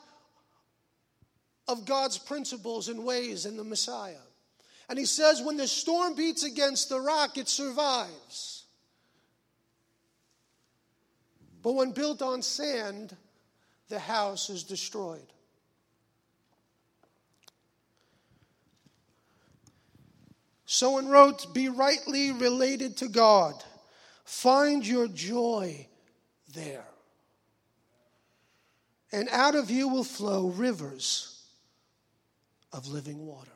of 1.68 1.84
God's 1.84 2.18
principles 2.18 2.88
and 2.88 3.04
ways 3.04 3.46
in 3.46 3.56
the 3.56 3.64
Messiah. 3.64 4.16
And 4.88 4.98
he 4.98 5.06
says, 5.06 5.40
when 5.40 5.56
the 5.56 5.66
storm 5.66 6.14
beats 6.14 6.44
against 6.44 6.88
the 6.88 7.00
rock, 7.00 7.38
it 7.38 7.48
survives. 7.48 8.64
But 11.62 11.72
when 11.72 11.92
built 11.92 12.20
on 12.20 12.42
sand, 12.42 13.16
the 13.88 13.98
house 13.98 14.50
is 14.50 14.64
destroyed. 14.64 15.32
Someone 20.74 21.06
wrote, 21.06 21.54
Be 21.54 21.68
rightly 21.68 22.32
related 22.32 22.96
to 22.96 23.08
God. 23.08 23.54
Find 24.24 24.84
your 24.84 25.06
joy 25.06 25.86
there. 26.52 26.84
And 29.12 29.28
out 29.28 29.54
of 29.54 29.70
you 29.70 29.86
will 29.86 30.02
flow 30.02 30.48
rivers 30.48 31.40
of 32.72 32.88
living 32.88 33.24
water. 33.24 33.52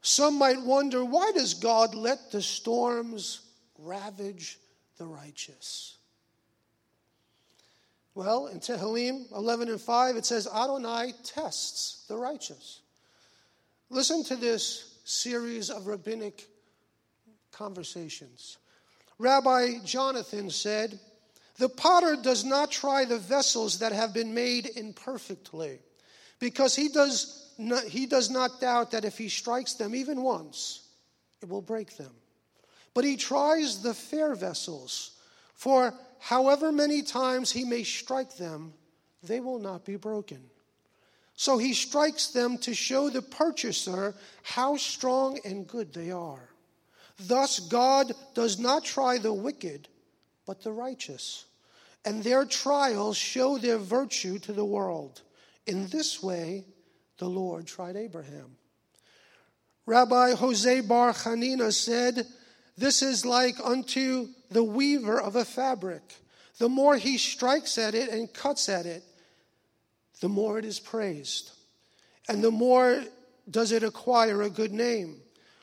Some 0.00 0.38
might 0.38 0.62
wonder 0.62 1.04
why 1.04 1.32
does 1.32 1.54
God 1.54 1.96
let 1.96 2.30
the 2.30 2.40
storms 2.40 3.40
ravage 3.80 4.60
the 4.96 5.06
righteous? 5.06 5.96
Well, 8.14 8.46
in 8.46 8.60
Tehillim 8.60 9.32
11 9.32 9.70
and 9.70 9.80
5, 9.80 10.14
it 10.14 10.24
says, 10.24 10.46
Adonai 10.46 11.14
tests 11.24 12.04
the 12.06 12.16
righteous. 12.16 12.82
Listen 13.90 14.24
to 14.24 14.36
this 14.36 14.98
series 15.04 15.70
of 15.70 15.86
rabbinic 15.86 16.46
conversations. 17.52 18.58
Rabbi 19.18 19.78
Jonathan 19.84 20.50
said, 20.50 20.98
The 21.58 21.68
potter 21.68 22.16
does 22.20 22.44
not 22.44 22.70
try 22.70 23.04
the 23.04 23.18
vessels 23.18 23.78
that 23.78 23.92
have 23.92 24.12
been 24.12 24.34
made 24.34 24.70
imperfectly, 24.76 25.78
because 26.40 26.74
he 26.74 26.88
does 26.88 27.52
not, 27.58 27.84
he 27.84 28.06
does 28.06 28.30
not 28.30 28.60
doubt 28.60 28.90
that 28.90 29.04
if 29.04 29.16
he 29.16 29.28
strikes 29.28 29.74
them 29.74 29.94
even 29.94 30.22
once, 30.22 30.88
it 31.42 31.48
will 31.48 31.62
break 31.62 31.96
them. 31.96 32.12
But 32.94 33.04
he 33.04 33.16
tries 33.16 33.82
the 33.82 33.94
fair 33.94 34.34
vessels, 34.34 35.12
for 35.54 35.94
however 36.18 36.72
many 36.72 37.02
times 37.02 37.52
he 37.52 37.64
may 37.64 37.84
strike 37.84 38.36
them, 38.36 38.72
they 39.22 39.40
will 39.40 39.58
not 39.58 39.84
be 39.84 39.96
broken. 39.96 40.42
So 41.36 41.58
he 41.58 41.74
strikes 41.74 42.28
them 42.28 42.58
to 42.58 42.74
show 42.74 43.10
the 43.10 43.22
purchaser 43.22 44.14
how 44.42 44.76
strong 44.76 45.38
and 45.44 45.66
good 45.66 45.92
they 45.92 46.10
are. 46.10 46.48
Thus, 47.18 47.60
God 47.60 48.12
does 48.34 48.58
not 48.58 48.84
try 48.84 49.18
the 49.18 49.32
wicked, 49.32 49.88
but 50.46 50.62
the 50.62 50.72
righteous. 50.72 51.44
And 52.04 52.22
their 52.22 52.44
trials 52.44 53.16
show 53.16 53.58
their 53.58 53.78
virtue 53.78 54.38
to 54.40 54.52
the 54.52 54.64
world. 54.64 55.22
In 55.66 55.88
this 55.88 56.22
way, 56.22 56.64
the 57.18 57.28
Lord 57.28 57.66
tried 57.66 57.96
Abraham. 57.96 58.56
Rabbi 59.86 60.34
Jose 60.34 60.80
Bar 60.82 61.12
Hanina 61.12 61.72
said, 61.72 62.26
This 62.76 63.02
is 63.02 63.24
like 63.24 63.56
unto 63.62 64.28
the 64.50 64.64
weaver 64.64 65.20
of 65.20 65.36
a 65.36 65.44
fabric. 65.44 66.02
The 66.58 66.68
more 66.68 66.96
he 66.96 67.18
strikes 67.18 67.78
at 67.78 67.94
it 67.94 68.08
and 68.08 68.32
cuts 68.32 68.68
at 68.68 68.86
it, 68.86 69.02
the 70.20 70.28
more 70.28 70.58
it 70.58 70.64
is 70.64 70.80
praised. 70.80 71.50
And 72.28 72.42
the 72.42 72.50
more 72.50 73.02
does 73.50 73.72
it 73.72 73.82
acquire 73.82 74.42
a 74.42 74.50
good 74.50 74.72
name. 74.72 75.20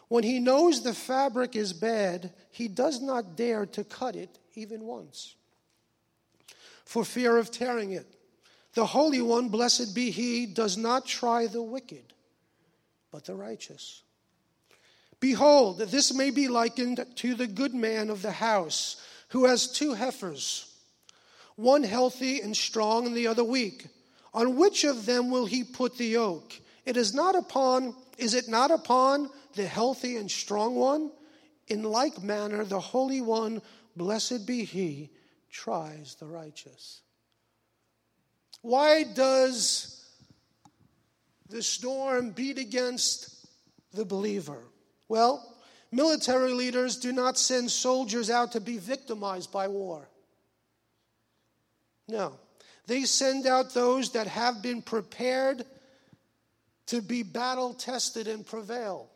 When 0.08 0.24
he 0.24 0.40
knows 0.40 0.84
the 0.84 0.94
fabric 0.94 1.56
is 1.56 1.74
bad, 1.74 2.34
he 2.52 2.68
does 2.68 3.02
not 3.02 3.36
dare 3.36 3.66
to 3.68 3.84
cut 3.84 4.16
it 4.16 4.38
even 4.56 4.82
once 4.82 5.36
for 6.92 7.06
fear 7.06 7.38
of 7.38 7.50
tearing 7.50 7.94
it. 7.94 8.06
The 8.74 8.86
Holy 8.86 9.22
One, 9.22 9.48
blessed 9.48 9.96
be 9.96 10.12
He, 10.12 10.46
does 10.46 10.76
not 10.76 11.06
try 11.06 11.48
the 11.48 11.62
wicked, 11.62 12.04
but 13.12 13.24
the 13.24 13.34
righteous. 13.34 14.02
Behold, 15.22 15.80
this 15.80 16.14
may 16.14 16.32
be 16.32 16.50
likened 16.50 17.06
to 17.16 17.34
the 17.34 17.48
good 17.48 17.74
man 17.74 18.10
of 18.10 18.22
the 18.22 18.32
house 18.34 19.02
who 19.30 19.46
has 19.46 19.72
two 19.72 19.94
heifers, 19.94 20.70
one 21.56 21.84
healthy 21.84 22.42
and 22.42 22.58
strong, 22.58 23.06
and 23.06 23.16
the 23.16 23.28
other 23.28 23.44
weak. 23.46 23.88
On 24.34 24.56
which 24.56 24.84
of 24.84 25.06
them 25.06 25.30
will 25.30 25.46
he 25.46 25.64
put 25.64 25.98
the 25.98 26.06
yoke? 26.06 26.54
It 26.86 26.98
is 26.98 27.14
not 27.14 27.36
upon, 27.36 27.96
is 28.18 28.34
it 28.34 28.48
not 28.48 28.72
upon 28.72 29.30
the 29.56 29.66
healthy 29.66 30.18
and 30.18 30.30
strong 30.30 30.76
one? 30.76 31.12
In 31.68 31.84
like 31.84 32.22
manner, 32.24 32.66
the 32.66 32.80
Holy 32.80 33.22
One, 33.22 33.62
blessed 33.96 34.46
be 34.46 34.64
he, 34.64 35.10
tries 35.50 36.16
the 36.16 36.26
righteous. 36.26 37.02
Why 38.62 39.04
does 39.04 40.06
the 41.50 41.62
storm 41.62 42.32
beat 42.32 42.58
against 42.58 43.48
the 43.94 44.06
believer? 44.06 44.64
Well, 45.10 45.56
military 45.92 46.54
leaders 46.54 46.98
do 46.98 47.12
not 47.12 47.38
send 47.38 47.70
soldiers 47.70 48.30
out 48.30 48.54
to 48.54 48.62
be 48.62 48.78
victimized 48.78 49.52
by 49.52 49.68
war. 49.68 50.10
No. 52.08 52.40
They 52.88 53.04
send 53.04 53.46
out 53.46 53.74
those 53.74 54.12
that 54.12 54.28
have 54.28 54.62
been 54.62 54.82
prepared 54.82 55.64
to 56.88 57.02
be 57.02 57.24
battle 57.24 57.74
tested 57.74 58.28
and 58.28 58.46
prevail. 58.46 59.10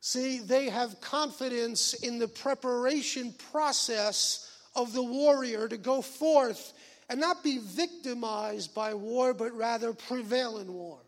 See, 0.00 0.38
they 0.38 0.68
have 0.68 1.00
confidence 1.00 1.94
in 1.94 2.18
the 2.18 2.28
preparation 2.28 3.34
process 3.52 4.50
of 4.74 4.92
the 4.92 5.02
warrior 5.02 5.68
to 5.68 5.76
go 5.76 6.02
forth 6.02 6.72
and 7.08 7.20
not 7.20 7.42
be 7.42 7.58
victimized 7.58 8.74
by 8.74 8.94
war, 8.94 9.34
but 9.34 9.52
rather 9.56 9.92
prevail 9.92 10.58
in 10.58 10.72
war. 10.72 10.98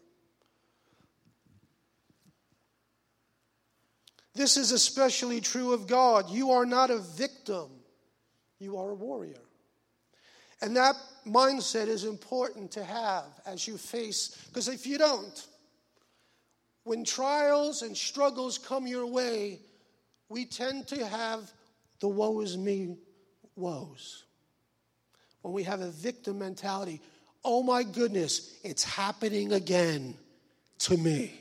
This 4.35 4.59
is 4.59 4.71
especially 4.71 5.41
true 5.41 5.73
of 5.73 5.87
God. 5.87 6.31
You 6.31 6.51
are 6.53 6.67
not 6.67 6.91
a 6.91 6.99
victim, 6.99 7.69
you 8.59 8.77
are 8.77 8.91
a 8.91 8.95
warrior. 8.95 9.46
And 10.63 10.77
that 10.77 10.97
mindset 11.27 11.89
is 11.89 12.05
important 12.05 12.71
to 12.73 12.85
have 12.85 13.25
as 13.45 13.67
you 13.67 13.77
face, 13.77 14.37
because 14.49 14.69
if 14.69 14.87
you 14.87 14.99
don't, 14.99 15.47
when 16.85 17.05
trials 17.05 17.83
and 17.83 17.97
struggles 17.97 18.59
come 18.59 18.87
your 18.87 19.07
way, 19.07 19.61
we 20.29 20.45
tend 20.45 20.87
to 20.89 21.07
have 21.07 21.51
the 22.01 22.09
woe 22.09 22.41
is 22.41 22.57
me 22.57 22.97
woes. 23.57 24.25
When 25.43 25.53
we 25.53 25.63
have 25.65 25.81
a 25.81 25.91
victim 25.91 26.39
mentality, 26.39 27.01
oh 27.45 27.63
my 27.63 27.83
goodness, 27.83 28.55
it's 28.65 28.85
happening 28.85 29.53
again 29.53 30.15
to 30.81 30.97
me. 30.97 31.33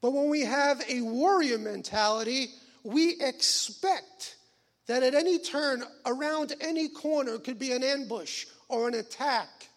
But 0.00 0.12
when 0.12 0.28
we 0.28 0.42
have 0.42 0.82
a 0.88 1.00
warrior 1.00 1.58
mentality, 1.58 2.48
we 2.82 3.16
expect 3.20 4.36
that 4.86 5.02
at 5.02 5.14
any 5.14 5.38
turn, 5.38 5.82
around 6.04 6.52
any 6.60 6.88
corner, 6.88 7.38
could 7.38 7.58
be 7.58 7.72
an 7.72 7.82
ambush 7.82 8.46
or 8.68 8.88
an 8.88 8.94
attack 8.94 9.68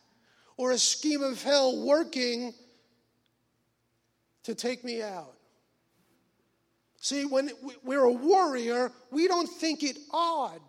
or 0.57 0.71
a 0.71 0.77
scheme 0.77 1.23
of 1.23 1.41
hell 1.41 1.85
working 1.85 2.53
to 4.43 4.55
take 4.55 4.83
me 4.83 5.01
out. 5.01 5.33
See, 6.99 7.25
when 7.25 7.51
we're 7.83 8.03
a 8.03 8.11
warrior, 8.11 8.91
we 9.11 9.27
don't 9.27 9.47
think 9.47 9.83
it 9.83 9.97
odd 10.11 10.61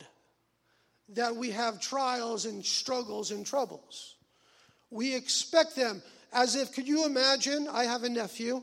that 1.10 1.34
we 1.34 1.50
have 1.50 1.80
trials 1.80 2.44
and 2.44 2.64
struggles 2.64 3.30
and 3.30 3.46
troubles. 3.46 4.16
We 4.90 5.14
expect 5.14 5.74
them 5.74 6.02
as 6.32 6.54
if, 6.54 6.72
could 6.72 6.86
you 6.86 7.06
imagine? 7.06 7.66
I 7.70 7.84
have 7.84 8.04
a 8.04 8.08
nephew 8.08 8.62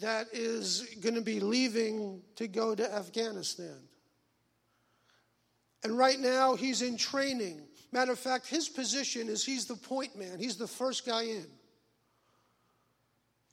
that 0.00 0.26
is 0.32 0.86
going 1.00 1.14
to 1.14 1.20
be 1.20 1.38
leaving 1.38 2.22
to 2.36 2.48
go 2.48 2.74
to 2.74 2.92
Afghanistan. 2.92 3.78
And 5.84 5.96
right 5.96 6.18
now, 6.18 6.54
he's 6.54 6.80
in 6.82 6.96
training. 6.96 7.60
Matter 7.92 8.12
of 8.12 8.18
fact, 8.18 8.48
his 8.48 8.68
position 8.68 9.28
is 9.28 9.44
he's 9.44 9.66
the 9.66 9.76
point 9.76 10.16
man, 10.16 10.38
he's 10.40 10.56
the 10.56 10.66
first 10.66 11.06
guy 11.06 11.22
in 11.22 11.46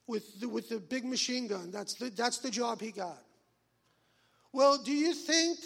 with 0.07 0.39
the, 0.39 0.49
with 0.49 0.67
the 0.67 0.79
big 0.79 1.05
machine 1.05 1.47
gun. 1.47 1.71
That's 1.71 1.93
the, 1.93 2.09
that's 2.09 2.39
the 2.39 2.49
job 2.49 2.81
he 2.81 2.91
got. 2.91 3.21
Well, 4.51 4.77
do 4.77 4.91
you 4.91 5.13
think 5.13 5.59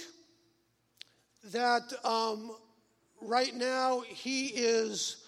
that 1.46 1.94
um, 2.04 2.52
right 3.22 3.56
now 3.56 4.02
he 4.02 4.48
is 4.48 5.24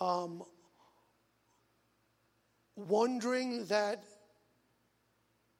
um, 0.00 0.42
wondering 2.76 3.66
that 3.66 4.02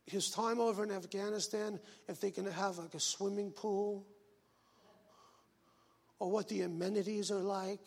his 0.06 0.30
time 0.30 0.61
over 0.61 0.83
in 0.85 0.90
Afghanistan, 0.90 1.78
if 2.09 2.20
they 2.20 2.30
can 2.30 2.46
have 2.46 2.78
like 2.78 2.94
a 2.94 3.00
swimming 3.00 3.50
pool 3.50 4.06
or 6.22 6.30
what 6.30 6.48
the 6.48 6.62
amenities 6.62 7.30
are 7.30 7.42
like, 7.42 7.87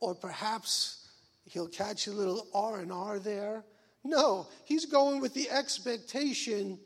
or 0.00 0.14
perhaps 0.14 1.08
he'll 1.44 1.68
catch 1.68 2.06
a 2.06 2.12
little 2.12 2.46
R 2.52 2.80
and 2.80 2.92
R 2.92 3.18
there 3.18 3.64
no, 4.06 4.46
he's 4.64 4.86
going 4.86 5.20
with 5.20 5.34
the 5.34 5.50
expectation 5.50 6.78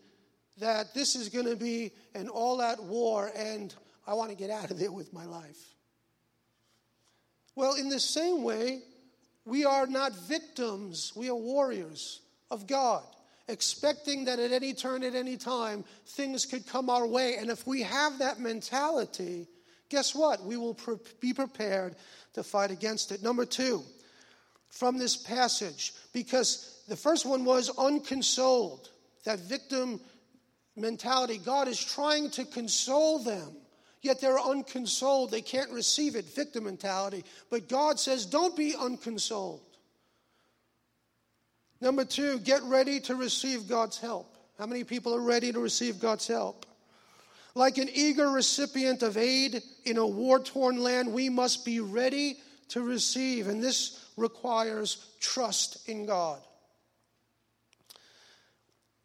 that 0.58 0.94
this 0.94 1.14
is 1.14 1.28
going 1.28 1.46
to 1.46 1.56
be 1.56 1.92
an 2.14 2.28
all 2.28 2.60
out 2.60 2.82
war 2.82 3.30
and 3.36 3.74
I 4.06 4.14
want 4.14 4.30
to 4.30 4.36
get 4.36 4.50
out 4.50 4.70
of 4.70 4.78
there 4.78 4.90
with 4.90 5.12
my 5.12 5.24
life. 5.24 5.58
Well, 7.54 7.74
in 7.74 7.88
the 7.88 8.00
same 8.00 8.42
way, 8.42 8.80
we 9.44 9.64
are 9.64 9.86
not 9.86 10.12
victims, 10.14 11.12
we 11.14 11.28
are 11.28 11.34
warriors 11.34 12.20
of 12.50 12.66
God, 12.66 13.04
expecting 13.48 14.24
that 14.24 14.38
at 14.38 14.52
any 14.52 14.72
turn, 14.72 15.02
at 15.02 15.14
any 15.14 15.36
time, 15.36 15.84
things 16.06 16.46
could 16.46 16.66
come 16.66 16.88
our 16.88 17.06
way. 17.06 17.36
And 17.36 17.50
if 17.50 17.66
we 17.66 17.82
have 17.82 18.18
that 18.18 18.40
mentality, 18.40 19.46
guess 19.90 20.14
what? 20.14 20.42
We 20.42 20.56
will 20.56 20.74
pre- 20.74 20.96
be 21.20 21.34
prepared 21.34 21.96
to 22.32 22.42
fight 22.42 22.70
against 22.70 23.12
it. 23.12 23.22
Number 23.22 23.44
two, 23.44 23.82
from 24.70 24.96
this 24.96 25.16
passage, 25.16 25.92
because 26.12 26.82
the 26.88 26.96
first 26.96 27.26
one 27.26 27.44
was 27.44 27.70
unconsoled, 27.76 28.88
that 29.24 29.40
victim 29.40 30.00
mentality. 30.76 31.38
God 31.38 31.68
is 31.68 31.82
trying 31.84 32.30
to 32.30 32.44
console 32.44 33.18
them, 33.18 33.52
yet 34.00 34.20
they're 34.20 34.38
unconsoled. 34.38 35.30
They 35.30 35.42
can't 35.42 35.70
receive 35.70 36.16
it, 36.16 36.24
victim 36.24 36.64
mentality. 36.64 37.24
But 37.50 37.68
God 37.68 37.98
says, 37.98 38.26
don't 38.26 38.56
be 38.56 38.74
unconsoled. 38.78 39.60
Number 41.80 42.04
two, 42.04 42.38
get 42.40 42.62
ready 42.62 43.00
to 43.00 43.14
receive 43.14 43.68
God's 43.68 43.98
help. 43.98 44.36
How 44.58 44.66
many 44.66 44.84
people 44.84 45.14
are 45.14 45.20
ready 45.20 45.52
to 45.52 45.58
receive 45.58 45.98
God's 45.98 46.26
help? 46.26 46.66
Like 47.54 47.78
an 47.78 47.88
eager 47.92 48.28
recipient 48.28 49.02
of 49.02 49.16
aid 49.16 49.62
in 49.84 49.96
a 49.96 50.06
war 50.06 50.38
torn 50.38 50.78
land, 50.78 51.12
we 51.12 51.28
must 51.28 51.64
be 51.64 51.80
ready 51.80 52.36
to 52.68 52.82
receive, 52.82 53.48
and 53.48 53.62
this 53.62 54.04
requires 54.16 55.04
trust 55.20 55.88
in 55.88 56.06
God. 56.06 56.40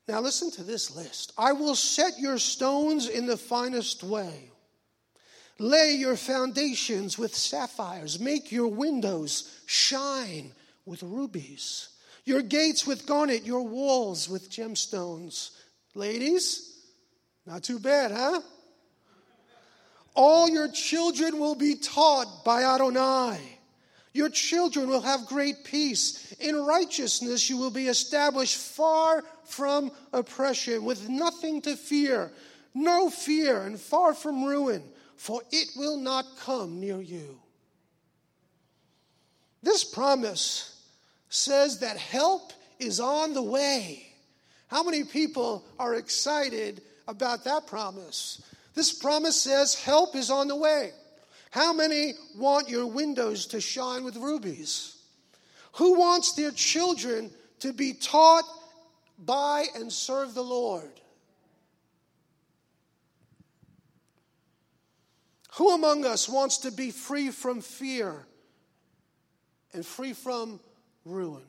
Now, 0.08 0.22
listen 0.22 0.52
to 0.52 0.64
this 0.64 0.96
list. 0.96 1.34
I 1.38 1.54
will 1.54 1.74
set 1.74 2.20
your 2.20 2.38
stones 2.38 3.08
in 3.10 3.26
the 3.26 3.38
finest 3.38 4.04
way. 4.04 4.52
Lay 5.58 5.94
your 5.94 6.16
foundations 6.16 7.18
with 7.18 7.34
sapphires. 7.34 8.20
Make 8.20 8.52
your 8.52 8.68
windows 8.68 9.62
shine 9.66 10.52
with 10.86 11.02
rubies. 11.02 11.90
Your 12.26 12.42
gates 12.42 12.86
with 12.86 13.08
garnet, 13.08 13.46
your 13.46 13.64
walls 13.64 14.30
with 14.30 14.52
gemstones. 14.52 15.52
Ladies, 15.96 16.75
not 17.46 17.64
too 17.64 17.80
bad, 17.80 18.12
huh? 18.12 18.42
All 20.16 20.50
your 20.50 20.70
children 20.70 21.40
will 21.40 21.56
be 21.56 21.76
taught 21.76 22.44
by 22.46 22.64
Adonai. 22.64 23.38
Your 24.14 24.30
children 24.30 24.88
will 24.88 25.02
have 25.02 25.26
great 25.26 25.66
peace. 25.66 26.32
In 26.40 26.56
righteousness, 26.56 27.50
you 27.50 27.58
will 27.58 27.72
be 27.72 27.88
established 27.88 28.56
far 28.56 29.24
from 29.44 29.92
oppression, 30.14 30.86
with 30.86 31.10
nothing 31.10 31.62
to 31.64 31.76
fear, 31.76 32.32
no 32.74 33.10
fear, 33.10 33.64
and 33.64 33.80
far 33.80 34.14
from 34.14 34.46
ruin, 34.46 34.82
for 35.18 35.42
it 35.52 35.70
will 35.76 35.98
not 35.98 36.26
come 36.40 36.80
near 36.80 37.02
you. 37.02 37.38
This 39.62 39.84
promise 39.84 40.82
says 41.30 41.80
that 41.80 41.98
help 41.98 42.54
is 42.80 43.00
on 43.00 43.34
the 43.34 43.44
way. 43.44 44.08
How 44.68 44.84
many 44.84 45.04
people 45.04 45.66
are 45.78 45.96
excited 45.96 46.82
about 47.08 47.44
that 47.46 47.68
promise? 47.68 48.42
This 48.74 48.92
promise 48.94 49.42
says 49.42 49.76
help 49.76 50.16
is 50.16 50.30
on 50.30 50.48
the 50.48 50.56
way. 50.56 50.92
How 51.52 51.72
many 51.72 52.14
want 52.36 52.70
your 52.70 52.86
windows 52.86 53.48
to 53.48 53.62
shine 53.62 54.04
with 54.04 54.18
rubies? 54.18 54.98
Who 55.74 55.98
wants 55.98 56.34
their 56.34 56.52
children 56.52 57.32
to 57.60 57.72
be 57.72 57.94
taught 57.94 58.44
by 59.18 59.66
and 59.76 59.92
serve 59.92 60.34
the 60.34 60.44
Lord? 60.44 60.92
Who 65.56 65.74
among 65.74 66.06
us 66.06 66.28
wants 66.28 66.60
to 66.60 66.72
be 66.72 66.92
free 66.92 67.32
from 67.32 67.62
fear 67.62 68.26
and 69.74 69.86
free 69.86 70.12
from 70.12 70.60
ruin? 71.06 71.46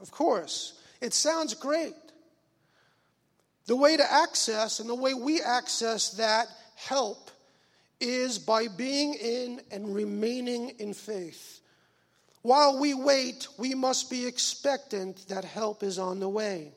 Of 0.00 0.10
course, 0.10 0.80
it 1.00 1.14
sounds 1.14 1.54
great. 1.54 1.94
The 3.70 3.76
way 3.76 3.96
to 3.96 4.12
access 4.12 4.80
and 4.80 4.90
the 4.90 4.96
way 4.96 5.14
we 5.14 5.40
access 5.40 6.10
that 6.14 6.48
help 6.74 7.30
is 8.00 8.36
by 8.36 8.66
being 8.66 9.14
in 9.14 9.60
and 9.70 9.94
remaining 9.94 10.70
in 10.80 10.92
faith. 10.92 11.60
While 12.42 12.80
we 12.80 12.94
wait, 12.94 13.46
we 13.58 13.76
must 13.76 14.10
be 14.10 14.26
expectant 14.26 15.24
that 15.28 15.44
help 15.44 15.84
is 15.84 16.00
on 16.00 16.18
the 16.18 16.28
way. 16.28 16.72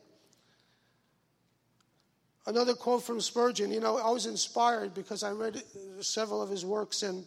Another 2.46 2.76
quote 2.76 3.02
from 3.02 3.20
Spurgeon, 3.22 3.72
you 3.72 3.80
know, 3.80 3.98
I 3.98 4.12
was 4.12 4.28
inspired 4.28 4.94
because 4.94 5.24
I 5.24 5.32
read 5.32 5.64
several 6.00 6.44
of 6.44 6.50
his 6.52 6.64
works, 6.64 7.02
and 7.02 7.26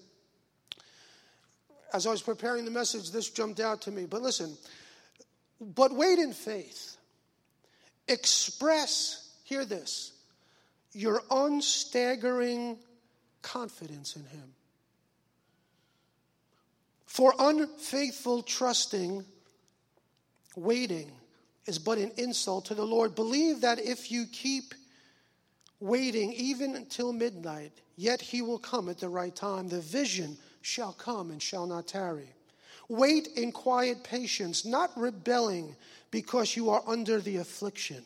as 1.92 2.06
I 2.06 2.12
was 2.12 2.22
preparing 2.22 2.64
the 2.64 2.70
message, 2.70 3.10
this 3.10 3.30
jumped 3.30 3.58
out 3.58 3.82
to 3.82 3.90
me. 3.90 4.06
But 4.06 4.22
listen, 4.22 4.56
But 5.60 5.92
wait 5.92 6.20
in 6.20 6.32
faith. 6.32 6.96
Express, 8.06 9.25
hear 9.46 9.64
this, 9.64 10.12
your 10.92 11.22
unstaggering 11.30 12.78
confidence 13.42 14.16
in 14.16 14.24
Him. 14.24 14.54
For 17.06 17.32
unfaithful 17.38 18.42
trusting, 18.42 19.24
waiting 20.56 21.12
is 21.66 21.78
but 21.78 21.98
an 21.98 22.10
insult 22.16 22.66
to 22.66 22.74
the 22.74 22.84
Lord. 22.84 23.14
Believe 23.14 23.60
that 23.60 23.78
if 23.78 24.10
you 24.10 24.26
keep 24.26 24.74
waiting 25.78 26.32
even 26.32 26.74
until 26.74 27.12
midnight, 27.12 27.72
yet 27.96 28.20
He 28.20 28.42
will 28.42 28.58
come 28.58 28.88
at 28.88 28.98
the 28.98 29.08
right 29.08 29.34
time. 29.34 29.68
The 29.68 29.80
vision 29.80 30.36
shall 30.60 30.92
come 30.92 31.30
and 31.30 31.40
shall 31.40 31.66
not 31.66 31.86
tarry. 31.86 32.28
Wait 32.88 33.28
in 33.36 33.52
quiet 33.52 34.02
patience, 34.02 34.64
not 34.64 34.90
rebelling 34.96 35.76
because 36.10 36.56
you 36.56 36.70
are 36.70 36.82
under 36.86 37.20
the 37.20 37.36
affliction, 37.36 38.04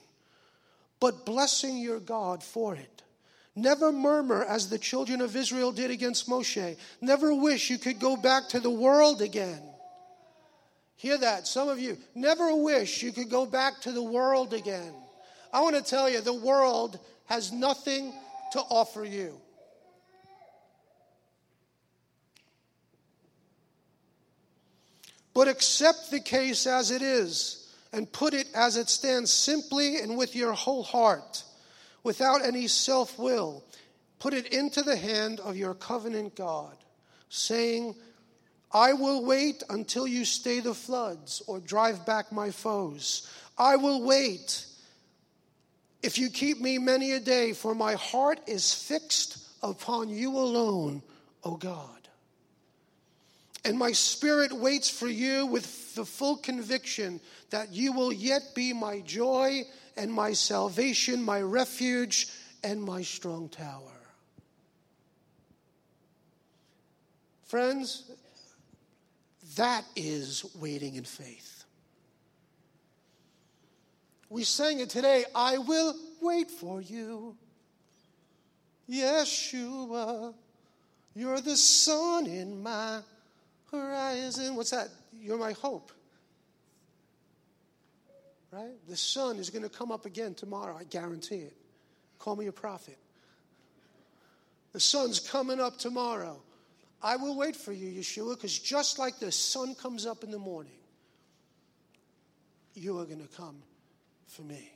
but 1.01 1.25
blessing 1.25 1.79
your 1.79 1.99
God 1.99 2.45
for 2.45 2.75
it. 2.75 3.03
Never 3.57 3.91
murmur 3.91 4.45
as 4.45 4.69
the 4.69 4.79
children 4.79 5.21
of 5.21 5.35
Israel 5.35 5.73
did 5.73 5.91
against 5.91 6.29
Moshe. 6.29 6.77
Never 7.01 7.35
wish 7.35 7.71
you 7.71 7.79
could 7.79 7.99
go 7.99 8.17
back 8.17 8.49
to 8.51 8.61
the 8.61 8.71
world 8.71 9.23
again. 9.23 9.61
Hear 10.97 11.19
that, 11.19 11.47
some 11.47 11.69
of 11.69 11.79
you. 11.81 11.97
Never 12.15 12.55
wish 12.55 13.03
you 13.03 13.11
could 13.11 13.31
go 13.31 13.47
back 13.47 13.81
to 13.81 13.93
the 13.93 14.03
world 14.03 14.53
again. 14.53 14.93
I 15.53 15.63
want 15.63 15.75
to 15.77 15.83
tell 15.83 16.09
you, 16.09 16.21
the 16.21 16.33
world 16.33 16.99
has 17.25 17.51
nothing 17.51 18.13
to 18.53 18.61
offer 18.61 19.05
you. 19.05 19.41
But 25.33 25.49
accept 25.49 26.11
the 26.11 26.21
case 26.21 26.67
as 26.67 26.91
it 26.91 27.03
is 27.03 27.60
and 27.93 28.11
put 28.11 28.35
it 28.35 28.47
as 28.55 28.77
it 28.77 28.89
stands 28.89 29.31
simply 29.31 30.01
and 30.01 30.17
with 30.17 30.37
your 30.37 30.53
whole 30.53 30.83
heart, 30.83 31.45
without 32.03 32.45
any 32.45 32.67
self 32.67 33.19
will. 33.19 33.65
Put 34.19 34.35
it 34.35 34.53
into 34.53 34.83
the 34.83 34.97
hand 34.97 35.41
of 35.41 35.57
your 35.57 35.75
covenant 35.75 36.37
God, 36.37 36.77
saying, 37.29 37.95
I 38.73 38.93
will 38.93 39.25
wait 39.25 39.63
until 39.69 40.07
you 40.07 40.25
stay 40.25 40.61
the 40.61 40.75
floods 40.75 41.43
or 41.47 41.59
drive 41.59 42.07
back 42.07 42.31
my 42.31 42.51
foes. 42.51 43.29
I 43.59 43.77
will 43.77 44.03
wait 44.03 44.67
if 46.03 46.19
you 46.19 46.31
keep 46.31 46.61
me 46.61 46.79
many 46.79 47.13
a 47.13 47.21
day, 47.21 47.53
for 47.53 47.75
my 47.75 47.95
heart 47.95 48.41
is 48.47 48.73
fixed 48.73 49.39
upon 49.63 50.09
you 50.09 50.37
alone, 50.37 51.03
O 51.45 51.57
God. 51.57 52.09
And 53.65 53.79
my 53.79 53.93
spirit 53.93 54.53
waits 54.53 54.89
for 54.89 55.09
you 55.09 55.47
with 55.47 55.95
the 55.95 56.05
full 56.05 56.37
conviction 56.37 57.21
that 57.51 57.73
you 57.73 57.93
will 57.93 58.13
yet 58.13 58.55
be 58.55 58.73
my 58.73 59.01
joy 59.01 59.63
and 59.97 60.13
my 60.13 60.33
salvation, 60.33 61.23
my 61.23 61.43
refuge 61.43 62.29
and 62.65 62.83
my 62.83 63.03
strong 63.03 63.49
tower. 63.49 64.01
Friends, 67.45 68.11
that 69.57 69.85
is 69.97 70.45
waiting 70.55 70.95
in 70.95 71.05
faith. 71.05 71.65
We 74.29 74.45
sang 74.45 74.79
it 74.79 74.89
today 74.89 75.25
I 75.35 75.59
will 75.59 75.95
wait 76.23 76.51
for 76.51 76.81
you. 76.81 77.37
Yeshua, 78.89 80.33
you're 81.15 81.41
the 81.41 81.57
sun 81.57 82.27
in 82.27 82.63
my 82.63 83.01
horizon. 83.71 84.57
What's 84.57 84.71
that? 84.71 84.89
You're 85.13 85.39
my 85.39 85.53
hope. 85.53 85.93
Right? 88.51 88.75
The 88.89 88.97
sun 88.97 89.39
is 89.39 89.51
going 89.51 89.63
to 89.63 89.69
come 89.69 89.93
up 89.93 90.07
again 90.07 90.35
tomorrow. 90.35 90.77
I 90.77 90.85
guarantee 90.85 91.37
it. 91.37 91.57
Call 92.19 92.37
me 92.37 92.47
a 92.47 92.53
prophet. 92.53 92.99
The 94.73 94.81
sun's 94.81 95.21
coming 95.21 95.61
up 95.61 95.79
tomorrow. 95.79 96.41
I 97.03 97.17
will 97.17 97.37
wait 97.37 97.57
for 97.57 97.73
you, 97.73 98.01
Yeshua, 98.01 98.37
because 98.37 98.59
just 98.59 98.99
like 98.99 99.19
the 99.19 99.33
sun 99.33 99.75
comes 99.75 100.05
up 100.05 100.23
in 100.23 100.31
the 100.31 100.39
morning, 100.39 100.73
you 102.75 102.99
are 102.99 103.05
going 103.05 103.27
to 103.27 103.37
come 103.37 103.57
for 104.27 104.43
me. 104.43 104.71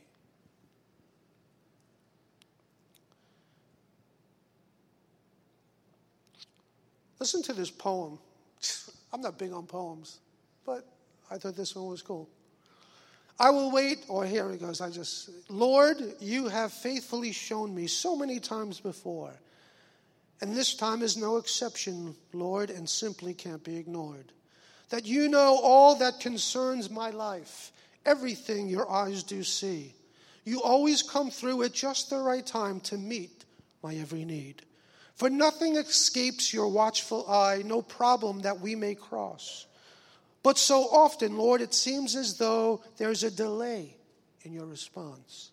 Listen 7.19 7.41
to 7.43 7.53
this 7.53 7.71
poem. 7.71 8.19
I'm 9.13 9.21
not 9.21 9.37
big 9.37 9.53
on 9.53 9.65
poems, 9.65 10.19
but 10.65 10.87
I 11.31 11.37
thought 11.37 11.55
this 11.55 11.75
one 11.75 11.87
was 11.87 12.01
cool. 12.01 12.29
I 13.39 13.49
will 13.49 13.71
wait, 13.71 14.05
or 14.07 14.25
here 14.25 14.49
it 14.51 14.61
goes. 14.61 14.79
I 14.79 14.89
just, 14.89 15.29
Lord, 15.49 15.97
you 16.19 16.47
have 16.47 16.71
faithfully 16.71 17.33
shown 17.33 17.75
me 17.75 17.87
so 17.87 18.15
many 18.15 18.39
times 18.39 18.79
before, 18.79 19.33
and 20.41 20.55
this 20.55 20.75
time 20.75 21.01
is 21.01 21.17
no 21.17 21.37
exception, 21.37 22.15
Lord, 22.33 22.69
and 22.69 22.89
simply 22.89 23.33
can't 23.33 23.63
be 23.63 23.77
ignored. 23.77 24.31
That 24.89 25.05
you 25.05 25.27
know 25.27 25.59
all 25.61 25.95
that 25.95 26.19
concerns 26.19 26.89
my 26.89 27.09
life, 27.09 27.71
everything 28.05 28.69
your 28.69 28.89
eyes 28.89 29.23
do 29.23 29.43
see. 29.43 29.93
You 30.45 30.61
always 30.61 31.01
come 31.01 31.31
through 31.31 31.63
at 31.63 31.73
just 31.73 32.09
the 32.09 32.19
right 32.19 32.45
time 32.45 32.79
to 32.81 32.97
meet 32.97 33.45
my 33.81 33.95
every 33.95 34.23
need. 34.25 34.61
For 35.15 35.29
nothing 35.29 35.77
escapes 35.77 36.53
your 36.53 36.67
watchful 36.67 37.29
eye, 37.29 37.63
no 37.65 37.81
problem 37.81 38.41
that 38.41 38.59
we 38.59 38.75
may 38.75 38.95
cross. 38.95 39.65
But 40.43 40.57
so 40.57 40.81
often, 40.83 41.37
Lord, 41.37 41.61
it 41.61 41.73
seems 41.73 42.15
as 42.15 42.37
though 42.37 42.83
there's 42.97 43.23
a 43.23 43.31
delay 43.31 43.95
in 44.43 44.51
your 44.51 44.65
response. 44.65 45.51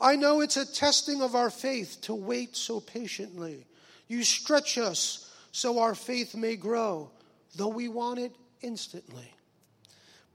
I 0.00 0.16
know 0.16 0.42
it's 0.42 0.58
a 0.58 0.70
testing 0.70 1.22
of 1.22 1.34
our 1.34 1.50
faith 1.50 1.98
to 2.02 2.14
wait 2.14 2.56
so 2.56 2.78
patiently. 2.78 3.66
You 4.06 4.22
stretch 4.22 4.76
us 4.76 5.32
so 5.50 5.80
our 5.80 5.94
faith 5.94 6.36
may 6.36 6.54
grow, 6.54 7.10
though 7.56 7.68
we 7.68 7.88
want 7.88 8.20
it 8.20 8.36
instantly. 8.60 9.32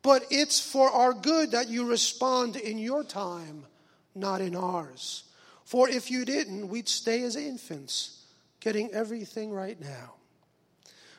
But 0.02 0.26
it's 0.32 0.60
for 0.60 0.90
our 0.90 1.14
good 1.14 1.52
that 1.52 1.70
you 1.70 1.88
respond 1.88 2.56
in 2.58 2.80
your 2.80 3.04
time, 3.04 3.66
not 4.16 4.42
in 4.42 4.56
ours. 4.56 5.24
For 5.64 5.88
if 5.88 6.12
you 6.12 6.26
didn't, 6.26 6.68
we'd 6.68 6.90
stay 6.90 7.24
as 7.24 7.38
infants 7.38 8.23
getting 8.64 8.90
everything 8.94 9.52
right 9.52 9.80
now. 9.80 10.14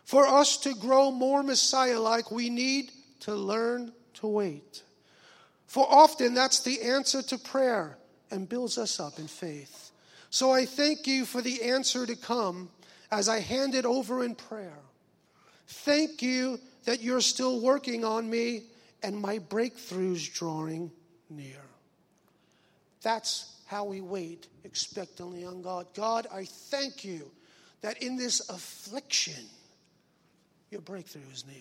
For 0.05 0.27
us 0.27 0.57
to 0.59 0.75
grow 0.75 1.11
more 1.11 1.43
Messiah 1.43 2.01
like, 2.01 2.31
we 2.31 2.49
need 2.49 2.91
to 3.21 3.35
learn 3.35 3.93
to 4.15 4.27
wait. 4.27 4.83
For 5.67 5.87
often 5.89 6.33
that's 6.35 6.61
the 6.61 6.81
answer 6.81 7.21
to 7.23 7.39
prayer 7.39 7.99
and 8.31 8.49
builds 8.49 8.79
us 8.79 8.99
up 8.99 9.19
in 9.19 9.29
faith. 9.29 9.91
So 10.31 10.53
I 10.53 10.65
thank 10.65 11.07
you 11.07 11.27
for 11.27 11.43
the 11.43 11.63
answer 11.63 12.07
to 12.07 12.17
come 12.17 12.71
as 13.11 13.29
I 13.29 13.41
hand 13.41 13.75
it 13.75 13.85
over 13.85 14.25
in 14.25 14.35
prayer. 14.35 14.79
Thank 15.67 16.23
you 16.23 16.59
that 16.85 17.03
you're 17.03 17.21
still 17.21 17.61
working 17.61 18.05
on 18.05 18.29
me 18.29 18.65
and 19.03 19.21
my 19.21 19.39
breakthroughs 19.39 20.33
drawing 20.33 20.91
near. 21.29 21.63
That's 23.03 23.54
how 23.66 23.85
we 23.85 24.00
wait 24.00 24.48
expectantly 24.64 25.44
on 25.44 25.62
God. 25.62 25.87
God, 25.94 26.27
I 26.33 26.44
thank 26.44 27.05
you 27.05 27.31
that 27.81 28.03
in 28.03 28.16
this 28.16 28.48
affliction, 28.48 29.44
your 30.70 30.81
breakthrough 30.81 31.22
is 31.33 31.46
near. 31.46 31.57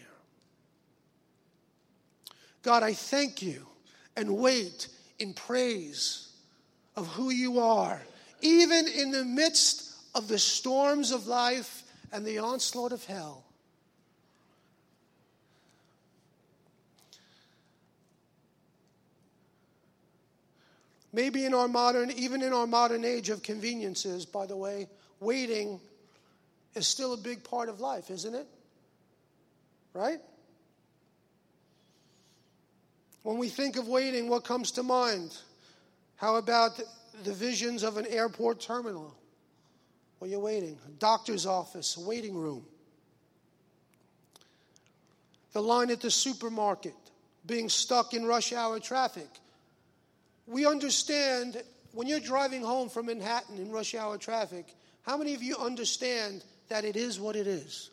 God, 2.61 2.81
I 2.83 2.93
thank 2.93 3.41
you 3.41 3.65
and 4.15 4.37
wait 4.37 4.87
in 5.19 5.33
praise 5.33 6.29
of 6.95 7.07
who 7.07 7.29
you 7.29 7.59
are, 7.59 8.01
even 8.41 8.87
in 8.87 9.11
the 9.11 9.25
midst 9.25 9.93
of 10.15 10.27
the 10.27 10.39
storms 10.39 11.11
of 11.11 11.27
life 11.27 11.83
and 12.11 12.25
the 12.25 12.39
onslaught 12.39 12.91
of 12.91 13.03
hell. 13.05 13.42
Maybe 21.13 21.45
in 21.45 21.53
our 21.53 21.67
modern, 21.67 22.09
even 22.11 22.41
in 22.41 22.53
our 22.53 22.65
modern 22.65 23.05
age 23.05 23.29
of 23.29 23.43
conveniences, 23.43 24.25
by 24.25 24.47
the 24.47 24.57
way, 24.57 24.87
waiting 25.19 25.79
is 26.73 26.87
still 26.87 27.13
a 27.13 27.17
big 27.17 27.43
part 27.43 27.69
of 27.69 27.79
life, 27.79 28.09
isn't 28.09 28.33
it? 28.33 28.47
Right? 29.93 30.19
When 33.21 33.37
we 33.37 33.47
think 33.47 33.77
of 33.77 33.87
waiting, 33.87 34.27
what 34.27 34.43
comes 34.43 34.71
to 34.71 34.83
mind? 34.83 35.37
How 36.15 36.37
about 36.37 36.81
the 37.23 37.33
visions 37.33 37.83
of 37.83 37.97
an 37.97 38.07
airport 38.07 38.59
terminal 38.59 39.15
where 40.17 40.31
you're 40.31 40.39
waiting, 40.39 40.79
a 40.87 40.91
doctor's 40.93 41.45
office, 41.45 41.95
a 41.95 42.01
waiting 42.01 42.35
room, 42.35 42.65
the 45.51 45.61
line 45.61 45.91
at 45.91 46.01
the 46.01 46.09
supermarket, 46.09 46.95
being 47.45 47.69
stuck 47.69 48.15
in 48.15 48.25
rush 48.25 48.51
hour 48.51 48.79
traffic? 48.79 49.29
We 50.47 50.65
understand 50.65 51.61
when 51.93 52.07
you're 52.07 52.19
driving 52.19 52.61
home 52.61 52.89
from 52.89 53.05
Manhattan 53.05 53.57
in 53.57 53.71
rush 53.71 53.95
hour 53.95 54.17
traffic, 54.17 54.65
how 55.03 55.17
many 55.17 55.33
of 55.33 55.43
you 55.43 55.55
understand 55.57 56.43
that 56.69 56.85
it 56.85 56.95
is 56.95 57.19
what 57.19 57.35
it 57.35 57.47
is? 57.47 57.89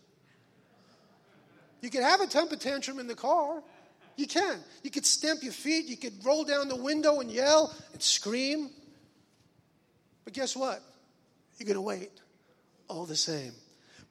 You 1.81 1.91
can 1.91 2.03
have 2.03 2.21
a 2.21 2.27
temper 2.27 2.57
tantrum 2.57 2.99
in 2.99 3.07
the 3.07 3.15
car. 3.15 3.63
You 4.17 4.27
can. 4.27 4.59
You 4.83 4.91
could 4.91 5.07
stamp 5.07 5.43
your 5.43 5.53
feet, 5.53 5.87
you 5.87 5.97
could 5.97 6.25
roll 6.25 6.45
down 6.45 6.69
the 6.69 6.77
window 6.77 7.21
and 7.21 7.31
yell 7.31 7.75
and 7.93 8.03
scream. 8.03 8.71
But 10.25 10.35
guess 10.35 10.55
what? 10.55 10.83
You're 11.59 11.67
going 11.67 11.77
to 11.77 11.81
wait 11.81 12.11
all 12.89 13.07
the 13.07 13.17
same. 13.17 13.53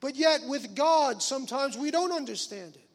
But 0.00 0.16
yet, 0.16 0.40
with 0.46 0.74
God, 0.74 1.22
sometimes 1.22 1.76
we 1.76 1.90
don't 1.90 2.12
understand 2.12 2.74
it. 2.74 2.88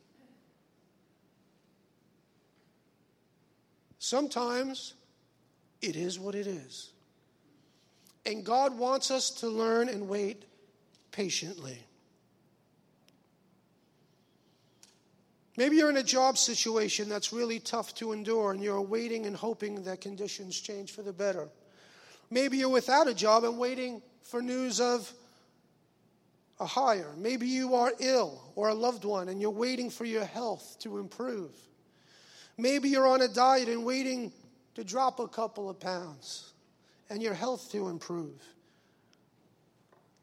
Sometimes 3.99 4.93
it 5.81 5.95
is 5.95 6.19
what 6.19 6.35
it 6.35 6.47
is. 6.47 6.91
And 8.25 8.43
God 8.43 8.77
wants 8.77 9.11
us 9.11 9.29
to 9.41 9.47
learn 9.47 9.88
and 9.88 10.07
wait 10.07 10.43
patiently. 11.11 11.77
Maybe 15.57 15.77
you're 15.77 15.89
in 15.89 15.97
a 15.97 16.03
job 16.03 16.38
situation 16.38 17.07
that's 17.07 17.31
really 17.31 17.59
tough 17.59 17.95
to 17.95 18.11
endure 18.11 18.51
and 18.51 18.61
you're 18.61 18.81
waiting 18.81 19.25
and 19.25 19.35
hoping 19.35 19.83
that 19.83 20.01
conditions 20.01 20.59
change 20.59 20.91
for 20.91 21.01
the 21.01 21.13
better. 21.13 21.47
Maybe 22.29 22.57
you're 22.57 22.69
without 22.69 23.07
a 23.07 23.13
job 23.13 23.43
and 23.43 23.57
waiting 23.57 24.01
for 24.23 24.41
news 24.41 24.81
of 24.81 25.09
a 26.59 26.65
hire. 26.65 27.11
Maybe 27.17 27.47
you 27.47 27.75
are 27.75 27.91
ill 27.99 28.41
or 28.55 28.69
a 28.69 28.73
loved 28.73 29.05
one 29.05 29.29
and 29.29 29.39
you're 29.39 29.51
waiting 29.51 29.89
for 29.89 30.03
your 30.03 30.25
health 30.25 30.77
to 30.79 30.97
improve. 30.97 31.51
Maybe 32.57 32.89
you're 32.89 33.07
on 33.07 33.21
a 33.21 33.27
diet 33.27 33.69
and 33.69 33.85
waiting 33.85 34.33
to 34.75 34.83
drop 34.83 35.19
a 35.19 35.27
couple 35.27 35.69
of 35.69 35.79
pounds 35.79 36.51
and 37.09 37.21
your 37.21 37.33
health 37.33 37.71
to 37.71 37.88
improve. 37.88 38.41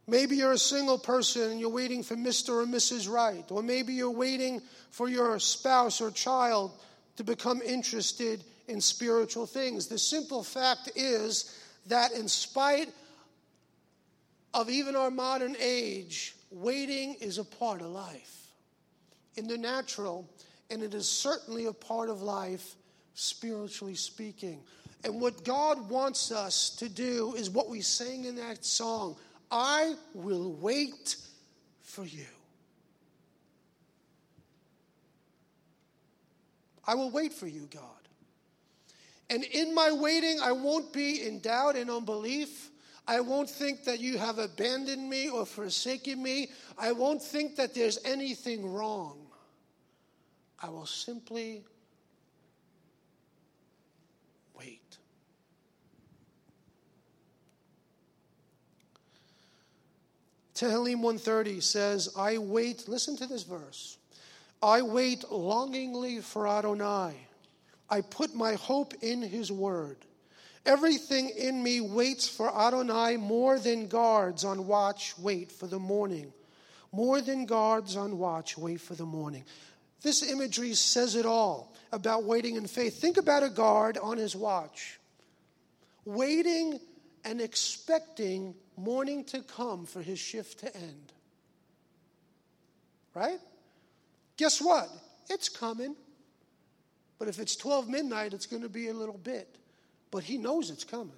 Maybe 0.06 0.36
you're 0.36 0.52
a 0.52 0.58
single 0.58 0.98
person 0.98 1.52
and 1.52 1.60
you're 1.60 1.70
waiting 1.70 2.02
for 2.02 2.16
Mr. 2.16 2.62
or 2.62 2.66
Mrs. 2.66 3.08
Right. 3.08 3.44
Or 3.50 3.62
maybe 3.62 3.94
you're 3.94 4.10
waiting 4.10 4.60
for 4.90 5.08
your 5.08 5.38
spouse 5.38 6.00
or 6.00 6.10
child 6.10 6.72
to 7.16 7.24
become 7.24 7.62
interested 7.62 8.42
in 8.68 8.80
spiritual 8.80 9.46
things. 9.46 9.86
The 9.86 9.98
simple 9.98 10.42
fact 10.42 10.90
is 10.96 11.58
that, 11.86 12.12
in 12.12 12.28
spite 12.28 12.88
of 14.54 14.70
even 14.70 14.96
our 14.96 15.10
modern 15.10 15.56
age, 15.60 16.34
waiting 16.50 17.14
is 17.20 17.38
a 17.38 17.44
part 17.44 17.80
of 17.80 17.88
life. 17.88 18.48
In 19.36 19.46
the 19.46 19.56
natural, 19.56 20.28
and 20.70 20.82
it 20.82 20.94
is 20.94 21.08
certainly 21.08 21.66
a 21.66 21.72
part 21.72 22.10
of 22.10 22.22
life, 22.22 22.74
spiritually 23.14 23.94
speaking. 23.94 24.60
And 25.04 25.20
what 25.20 25.44
God 25.44 25.90
wants 25.90 26.30
us 26.30 26.70
to 26.76 26.88
do 26.88 27.34
is 27.36 27.50
what 27.50 27.68
we 27.68 27.80
sang 27.80 28.24
in 28.24 28.36
that 28.36 28.64
song 28.64 29.16
I 29.50 29.94
will 30.14 30.52
wait 30.54 31.16
for 31.82 32.04
you. 32.04 32.24
I 36.86 36.94
will 36.94 37.10
wait 37.10 37.32
for 37.32 37.46
you, 37.46 37.68
God. 37.70 37.82
And 39.28 39.44
in 39.44 39.74
my 39.74 39.92
waiting, 39.92 40.40
I 40.42 40.52
won't 40.52 40.92
be 40.92 41.26
in 41.26 41.40
doubt 41.40 41.76
and 41.76 41.90
unbelief. 41.90 42.70
I 43.06 43.20
won't 43.20 43.48
think 43.48 43.84
that 43.84 44.00
you 44.00 44.18
have 44.18 44.38
abandoned 44.38 45.08
me 45.08 45.28
or 45.28 45.44
forsaken 45.44 46.22
me. 46.22 46.50
I 46.78 46.92
won't 46.92 47.22
think 47.22 47.56
that 47.56 47.74
there's 47.74 47.98
anything 48.04 48.70
wrong. 48.72 49.26
I 50.60 50.68
will 50.68 50.86
simply 50.86 51.64
wait. 54.54 54.98
Tehillim 60.62 61.00
130 61.00 61.60
says, 61.60 62.08
I 62.16 62.38
wait, 62.38 62.88
listen 62.88 63.16
to 63.16 63.26
this 63.26 63.42
verse. 63.42 63.98
I 64.62 64.82
wait 64.82 65.28
longingly 65.28 66.20
for 66.20 66.46
Adonai. 66.46 67.14
I 67.90 68.00
put 68.02 68.32
my 68.32 68.54
hope 68.54 68.94
in 69.02 69.22
his 69.22 69.50
word. 69.50 69.96
Everything 70.64 71.30
in 71.30 71.60
me 71.60 71.80
waits 71.80 72.28
for 72.28 72.56
Adonai 72.56 73.16
more 73.16 73.58
than 73.58 73.88
guards 73.88 74.44
on 74.44 74.68
watch 74.68 75.18
wait 75.18 75.50
for 75.50 75.66
the 75.66 75.80
morning. 75.80 76.32
More 76.92 77.20
than 77.20 77.44
guards 77.44 77.96
on 77.96 78.16
watch 78.16 78.56
wait 78.56 78.80
for 78.80 78.94
the 78.94 79.04
morning. 79.04 79.42
This 80.02 80.22
imagery 80.22 80.74
says 80.74 81.16
it 81.16 81.26
all 81.26 81.74
about 81.90 82.22
waiting 82.22 82.54
in 82.54 82.68
faith. 82.68 83.00
Think 83.00 83.16
about 83.16 83.42
a 83.42 83.50
guard 83.50 83.98
on 83.98 84.16
his 84.16 84.36
watch, 84.36 85.00
waiting 86.04 86.78
and 87.24 87.40
expecting 87.40 88.54
morning 88.76 89.24
to 89.24 89.42
come 89.42 89.86
for 89.86 90.02
his 90.02 90.18
shift 90.18 90.60
to 90.60 90.74
end. 90.74 91.12
Right? 93.14 93.40
Guess 94.36 94.60
what? 94.60 94.88
It's 95.28 95.48
coming. 95.48 95.94
But 97.18 97.28
if 97.28 97.38
it's 97.38 97.54
12 97.56 97.88
midnight, 97.88 98.34
it's 98.34 98.46
going 98.46 98.62
to 98.62 98.68
be 98.68 98.88
a 98.88 98.94
little 98.94 99.18
bit. 99.18 99.56
But 100.10 100.24
he 100.24 100.38
knows 100.38 100.70
it's 100.70 100.84
coming. 100.84 101.12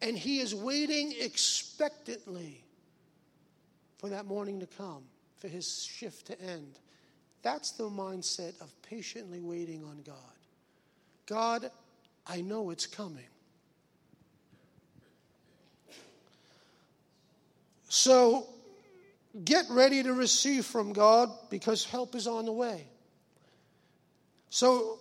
And 0.00 0.16
he 0.16 0.40
is 0.40 0.54
waiting 0.54 1.14
expectantly 1.18 2.62
for 3.98 4.10
that 4.10 4.26
morning 4.26 4.60
to 4.60 4.66
come, 4.66 5.02
for 5.38 5.48
his 5.48 5.84
shift 5.84 6.26
to 6.26 6.40
end. 6.40 6.78
That's 7.42 7.72
the 7.72 7.84
mindset 7.84 8.60
of 8.60 8.70
patiently 8.82 9.40
waiting 9.40 9.82
on 9.84 10.02
God. 10.04 10.16
God, 11.26 11.70
I 12.26 12.40
know 12.40 12.70
it's 12.70 12.86
coming. 12.86 13.24
So 17.94 18.48
get 19.44 19.66
ready 19.70 20.02
to 20.02 20.12
receive 20.14 20.66
from 20.66 20.92
God 20.92 21.30
because 21.48 21.84
help 21.84 22.16
is 22.16 22.26
on 22.26 22.44
the 22.44 22.52
way. 22.52 22.88
So 24.50 24.98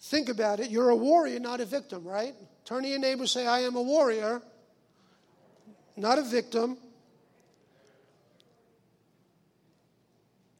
think 0.00 0.28
about 0.28 0.58
it. 0.58 0.68
You're 0.68 0.88
a 0.88 0.96
warrior, 0.96 1.38
not 1.38 1.60
a 1.60 1.64
victim, 1.64 2.02
right? 2.02 2.34
Turn 2.64 2.82
to 2.82 2.88
your 2.88 2.98
neighbor 2.98 3.28
say, 3.28 3.46
I 3.46 3.60
am 3.60 3.76
a 3.76 3.82
warrior, 3.82 4.42
not 5.96 6.18
a 6.18 6.22
victim. 6.22 6.78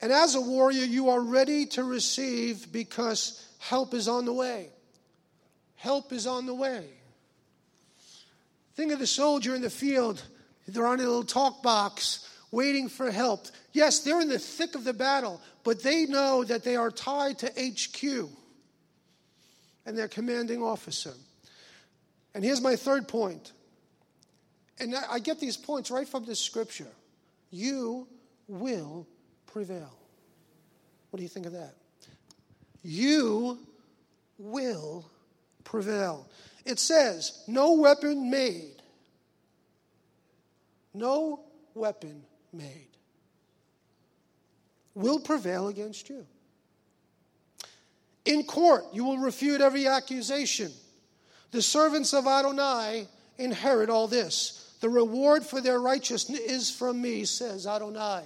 And 0.00 0.12
as 0.12 0.36
a 0.36 0.40
warrior, 0.40 0.84
you 0.84 1.10
are 1.10 1.20
ready 1.20 1.66
to 1.66 1.82
receive 1.82 2.70
because 2.70 3.44
help 3.58 3.92
is 3.92 4.06
on 4.06 4.24
the 4.24 4.32
way. 4.32 4.68
Help 5.74 6.12
is 6.12 6.28
on 6.28 6.46
the 6.46 6.54
way. 6.54 6.86
Think 8.76 8.92
of 8.92 9.00
the 9.00 9.06
soldier 9.08 9.56
in 9.56 9.62
the 9.62 9.70
field. 9.70 10.22
They're 10.68 10.86
on 10.86 11.00
a 11.00 11.02
little 11.02 11.24
talk 11.24 11.62
box 11.62 12.28
waiting 12.50 12.88
for 12.88 13.10
help. 13.10 13.46
Yes, 13.72 14.00
they're 14.00 14.20
in 14.20 14.28
the 14.28 14.38
thick 14.38 14.74
of 14.74 14.84
the 14.84 14.92
battle, 14.92 15.40
but 15.64 15.82
they 15.82 16.06
know 16.06 16.44
that 16.44 16.64
they 16.64 16.76
are 16.76 16.90
tied 16.90 17.38
to 17.38 17.46
HQ 17.46 18.28
and 19.86 19.98
their 19.98 20.08
commanding 20.08 20.62
officer. 20.62 21.14
And 22.34 22.44
here's 22.44 22.60
my 22.60 22.76
third 22.76 23.08
point. 23.08 23.52
And 24.78 24.94
I 25.10 25.18
get 25.18 25.38
these 25.38 25.56
points 25.56 25.90
right 25.90 26.08
from 26.08 26.24
the 26.24 26.34
scripture. 26.34 26.90
You 27.50 28.06
will 28.48 29.06
prevail. 29.46 29.92
What 31.10 31.18
do 31.18 31.22
you 31.22 31.28
think 31.28 31.46
of 31.46 31.52
that? 31.52 31.74
You 32.82 33.58
will 34.38 35.08
prevail. 35.64 36.26
It 36.64 36.78
says, 36.78 37.44
no 37.46 37.72
weapon 37.72 38.30
made. 38.30 38.81
No 40.94 41.40
weapon 41.74 42.22
made 42.52 42.88
will 44.94 45.20
prevail 45.20 45.68
against 45.68 46.08
you. 46.08 46.26
In 48.24 48.44
court, 48.44 48.84
you 48.92 49.04
will 49.04 49.18
refute 49.18 49.60
every 49.60 49.86
accusation. 49.86 50.70
The 51.50 51.62
servants 51.62 52.12
of 52.12 52.26
Adonai 52.26 53.08
inherit 53.38 53.90
all 53.90 54.06
this. 54.06 54.74
The 54.80 54.88
reward 54.88 55.44
for 55.44 55.60
their 55.60 55.80
righteousness 55.80 56.40
is 56.40 56.70
from 56.70 57.00
me, 57.00 57.24
says 57.24 57.66
Adonai. 57.66 58.22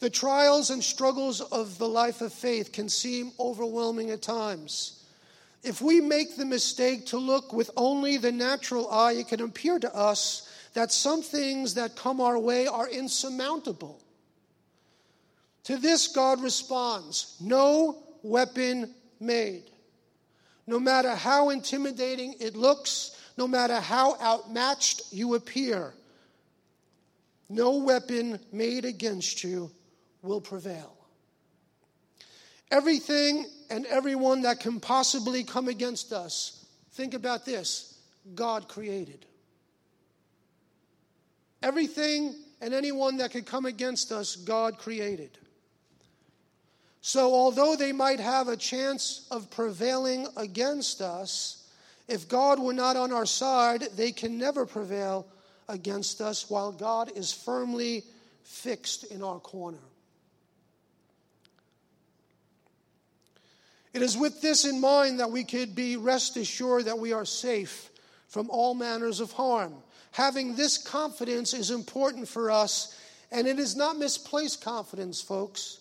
The 0.00 0.10
trials 0.10 0.70
and 0.70 0.82
struggles 0.82 1.40
of 1.40 1.78
the 1.78 1.88
life 1.88 2.20
of 2.20 2.32
faith 2.32 2.72
can 2.72 2.88
seem 2.88 3.32
overwhelming 3.38 4.10
at 4.10 4.22
times. 4.22 5.04
If 5.62 5.80
we 5.80 6.00
make 6.00 6.36
the 6.36 6.44
mistake 6.44 7.06
to 7.06 7.18
look 7.18 7.52
with 7.52 7.70
only 7.76 8.16
the 8.16 8.32
natural 8.32 8.90
eye, 8.90 9.12
it 9.12 9.28
can 9.28 9.40
appear 9.40 9.78
to 9.78 9.94
us 9.94 10.48
that 10.74 10.92
some 10.92 11.22
things 11.22 11.74
that 11.74 11.96
come 11.96 12.20
our 12.20 12.38
way 12.38 12.66
are 12.66 12.88
insurmountable. 12.88 14.02
To 15.64 15.76
this, 15.76 16.08
God 16.08 16.42
responds 16.42 17.36
No 17.40 18.02
weapon 18.22 18.94
made. 19.20 19.64
No 20.66 20.78
matter 20.78 21.14
how 21.14 21.50
intimidating 21.50 22.34
it 22.40 22.56
looks, 22.56 23.16
no 23.36 23.48
matter 23.48 23.80
how 23.80 24.16
outmatched 24.20 25.12
you 25.12 25.34
appear, 25.34 25.92
no 27.48 27.76
weapon 27.76 28.38
made 28.52 28.84
against 28.84 29.44
you 29.44 29.70
will 30.22 30.40
prevail. 30.40 30.96
Everything 32.70 33.46
and 33.68 33.84
everyone 33.86 34.42
that 34.42 34.60
can 34.60 34.80
possibly 34.80 35.44
come 35.44 35.68
against 35.68 36.12
us, 36.12 36.64
think 36.92 37.12
about 37.12 37.44
this 37.44 37.98
God 38.34 38.68
created. 38.68 39.26
Everything 41.62 42.34
and 42.60 42.74
anyone 42.74 43.18
that 43.18 43.30
could 43.30 43.46
come 43.46 43.66
against 43.66 44.12
us, 44.12 44.36
God 44.36 44.78
created. 44.78 45.38
So, 47.00 47.34
although 47.34 47.74
they 47.74 47.92
might 47.92 48.20
have 48.20 48.48
a 48.48 48.56
chance 48.56 49.26
of 49.30 49.50
prevailing 49.50 50.28
against 50.36 51.00
us, 51.00 51.66
if 52.08 52.28
God 52.28 52.60
were 52.60 52.72
not 52.72 52.96
on 52.96 53.12
our 53.12 53.26
side, 53.26 53.82
they 53.96 54.12
can 54.12 54.38
never 54.38 54.66
prevail 54.66 55.26
against 55.68 56.20
us 56.20 56.48
while 56.48 56.70
God 56.70 57.10
is 57.16 57.32
firmly 57.32 58.04
fixed 58.42 59.04
in 59.04 59.22
our 59.22 59.40
corner. 59.40 59.78
It 63.92 64.02
is 64.02 64.16
with 64.16 64.40
this 64.40 64.64
in 64.64 64.80
mind 64.80 65.20
that 65.20 65.30
we 65.30 65.44
could 65.44 65.74
be 65.74 65.96
rest 65.96 66.36
assured 66.36 66.86
that 66.86 66.98
we 66.98 67.12
are 67.12 67.24
safe 67.24 67.90
from 68.28 68.48
all 68.48 68.74
manners 68.74 69.20
of 69.20 69.32
harm. 69.32 69.74
Having 70.12 70.56
this 70.56 70.78
confidence 70.78 71.54
is 71.54 71.70
important 71.70 72.28
for 72.28 72.50
us, 72.50 72.98
and 73.30 73.46
it 73.46 73.58
is 73.58 73.74
not 73.74 73.96
misplaced 73.96 74.62
confidence, 74.62 75.20
folks. 75.20 75.78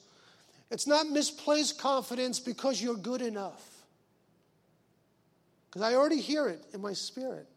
It's 0.69 0.87
not 0.87 1.07
misplaced 1.07 1.77
confidence 1.77 2.39
because 2.39 2.81
you're 2.81 2.95
good 2.95 3.21
enough. 3.21 3.67
Because 5.69 5.81
I 5.81 5.95
already 5.95 6.21
hear 6.21 6.47
it 6.47 6.63
in 6.73 6.81
my 6.81 6.93
spirit. 6.93 7.47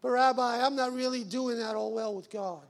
But, 0.00 0.10
Rabbi, 0.10 0.64
I'm 0.64 0.76
not 0.76 0.92
really 0.92 1.24
doing 1.24 1.58
that 1.58 1.74
all 1.74 1.92
well 1.92 2.14
with 2.14 2.30
God. 2.30 2.62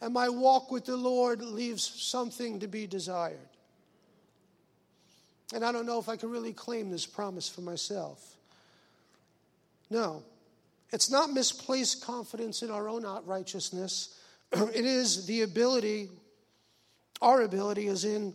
And 0.00 0.14
my 0.14 0.28
walk 0.28 0.70
with 0.70 0.84
the 0.84 0.96
Lord 0.96 1.40
leaves 1.40 1.82
something 1.82 2.60
to 2.60 2.68
be 2.68 2.86
desired. 2.86 3.38
And 5.52 5.64
I 5.64 5.72
don't 5.72 5.86
know 5.86 5.98
if 5.98 6.08
I 6.08 6.16
can 6.16 6.30
really 6.30 6.52
claim 6.52 6.90
this 6.90 7.06
promise 7.06 7.48
for 7.48 7.62
myself. 7.62 8.36
No, 9.90 10.22
it's 10.92 11.10
not 11.10 11.32
misplaced 11.32 12.04
confidence 12.04 12.62
in 12.62 12.70
our 12.70 12.88
own 12.88 13.04
righteousness. 13.24 14.18
it 14.52 14.84
is 14.84 15.26
the 15.26 15.42
ability, 15.42 16.08
our 17.20 17.42
ability 17.42 17.86
is 17.86 18.04
in 18.04 18.34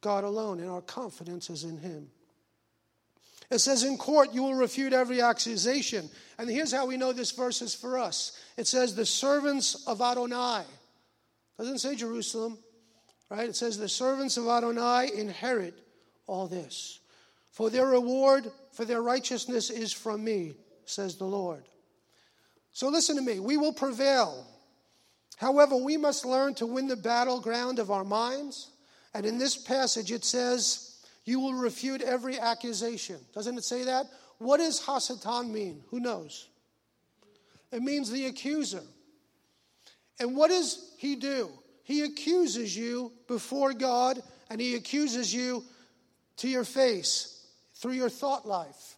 God 0.00 0.24
alone, 0.24 0.60
and 0.60 0.70
our 0.70 0.82
confidence 0.82 1.50
is 1.50 1.64
in 1.64 1.78
Him. 1.78 2.10
It 3.50 3.58
says, 3.58 3.84
In 3.84 3.96
court, 3.96 4.32
you 4.32 4.42
will 4.42 4.54
refute 4.54 4.92
every 4.92 5.20
accusation. 5.20 6.08
And 6.38 6.50
here's 6.50 6.72
how 6.72 6.86
we 6.86 6.96
know 6.96 7.12
this 7.12 7.30
verse 7.30 7.62
is 7.62 7.74
for 7.74 7.98
us 7.98 8.38
it 8.56 8.66
says, 8.66 8.94
The 8.94 9.06
servants 9.06 9.86
of 9.86 10.00
Adonai. 10.00 10.64
Doesn't 11.58 11.78
say 11.78 11.94
Jerusalem, 11.94 12.58
right? 13.30 13.48
It 13.48 13.56
says, 13.56 13.78
The 13.78 13.88
servants 13.88 14.36
of 14.36 14.48
Adonai 14.48 15.10
inherit 15.14 15.74
all 16.26 16.48
this. 16.48 17.00
For 17.52 17.70
their 17.70 17.86
reward 17.86 18.50
for 18.72 18.84
their 18.84 19.02
righteousness 19.02 19.70
is 19.70 19.92
from 19.92 20.24
me, 20.24 20.54
says 20.86 21.16
the 21.16 21.24
Lord. 21.24 21.64
So 22.72 22.88
listen 22.88 23.16
to 23.16 23.22
me. 23.22 23.40
We 23.40 23.56
will 23.56 23.72
prevail. 23.72 24.46
However, 25.36 25.76
we 25.76 25.96
must 25.96 26.24
learn 26.24 26.54
to 26.54 26.66
win 26.66 26.88
the 26.88 26.96
battleground 26.96 27.78
of 27.78 27.90
our 27.90 28.04
minds. 28.04 28.70
And 29.14 29.24
in 29.24 29.38
this 29.38 29.56
passage, 29.56 30.10
it 30.10 30.24
says, 30.24 30.96
You 31.24 31.40
will 31.40 31.54
refute 31.54 32.02
every 32.02 32.38
accusation. 32.38 33.18
Doesn't 33.32 33.56
it 33.56 33.64
say 33.64 33.84
that? 33.84 34.06
What 34.38 34.58
does 34.58 34.80
Hasatan 34.80 35.50
mean? 35.50 35.82
Who 35.90 36.00
knows? 36.00 36.48
It 37.72 37.82
means 37.82 38.10
the 38.10 38.26
accuser. 38.26 38.82
And 40.20 40.36
what 40.36 40.50
does 40.50 40.92
he 40.98 41.16
do? 41.16 41.50
He 41.82 42.02
accuses 42.02 42.76
you 42.76 43.12
before 43.26 43.72
God 43.72 44.22
and 44.50 44.60
he 44.60 44.74
accuses 44.74 45.32
you 45.34 45.64
to 46.38 46.48
your 46.48 46.64
face 46.64 47.46
through 47.74 47.92
your 47.92 48.08
thought 48.08 48.46
life. 48.46 48.93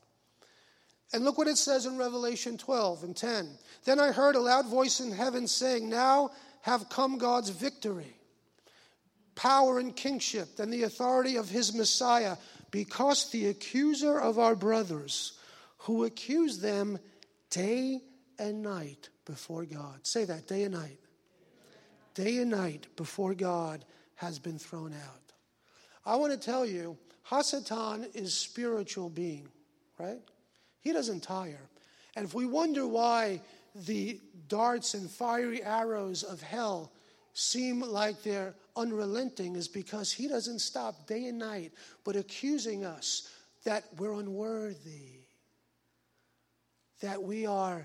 And 1.13 1.25
look 1.25 1.39
what 1.39 1.49
it 1.49 1.57
says 1.57 1.87
in 1.87 1.99
Revelation 1.99 2.59
12 2.59 3.05
and 3.05 3.17
10. 3.17 3.49
Then 3.85 4.01
I 4.01 4.13
heard 4.13 4.35
a 4.35 4.41
loud 4.41 4.67
voice 4.67 5.01
in 5.01 5.13
heaven 5.13 5.47
saying, 5.47 5.89
Now 5.89 6.31
have 6.63 6.89
come 6.89 7.19
God's 7.19 7.51
victory, 7.51 8.17
power 9.35 9.79
and 9.79 9.95
kingship, 9.95 10.59
and 10.59 10.73
the 10.73 10.83
authority 10.83 11.37
of 11.37 11.49
his 11.49 11.75
Messiah, 11.75 12.37
because 12.71 13.31
the 13.31 13.47
accuser 13.47 14.19
of 14.19 14.39
our 14.39 14.57
brothers, 14.57 15.39
who 15.79 16.05
accused 16.05 16.61
them 16.61 16.99
day 17.51 18.01
and 18.39 18.63
night 18.63 19.09
before 19.25 19.65
God. 19.65 20.05
Say 20.05 20.25
that, 20.25 20.49
day 20.49 20.65
and 20.65 20.75
night. 20.75 20.99
Day 22.15 22.39
and 22.39 22.51
night 22.51 22.89
before 22.97 23.35
God 23.35 23.85
has 24.17 24.39
been 24.39 24.59
thrown 24.59 24.93
out. 24.93 25.33
I 26.05 26.17
want 26.17 26.33
to 26.33 26.39
tell 26.39 26.67
you 26.67 26.97
Hasatan 27.29 28.15
is 28.15 28.35
spiritual 28.35 29.11
being, 29.11 29.49
right? 29.99 30.21
He 30.87 30.93
doesn't 30.93 31.25
tire. 31.25 31.69
And 32.15 32.25
if 32.25 32.33
we 32.33 32.47
wonder 32.47 32.87
why 32.87 33.41
the 33.75 34.21
darts 34.47 34.95
and 34.95 35.11
fiery 35.11 35.61
arrows 35.61 36.23
of 36.23 36.41
hell 36.41 36.93
seem 37.33 37.81
like 37.81 38.23
they're 38.23 38.55
unrelenting 38.77 39.57
is 39.57 39.67
because 39.67 40.13
he 40.13 40.29
doesn't 40.29 40.61
stop 40.61 41.09
day 41.09 41.25
and 41.25 41.41
night 41.41 41.73
but 42.05 42.15
accusing 42.15 42.85
us 42.85 43.29
that 43.65 43.83
we're 43.99 44.13
unworthy, 44.13 45.23
that 47.01 47.21
we 47.21 47.47
are 47.47 47.85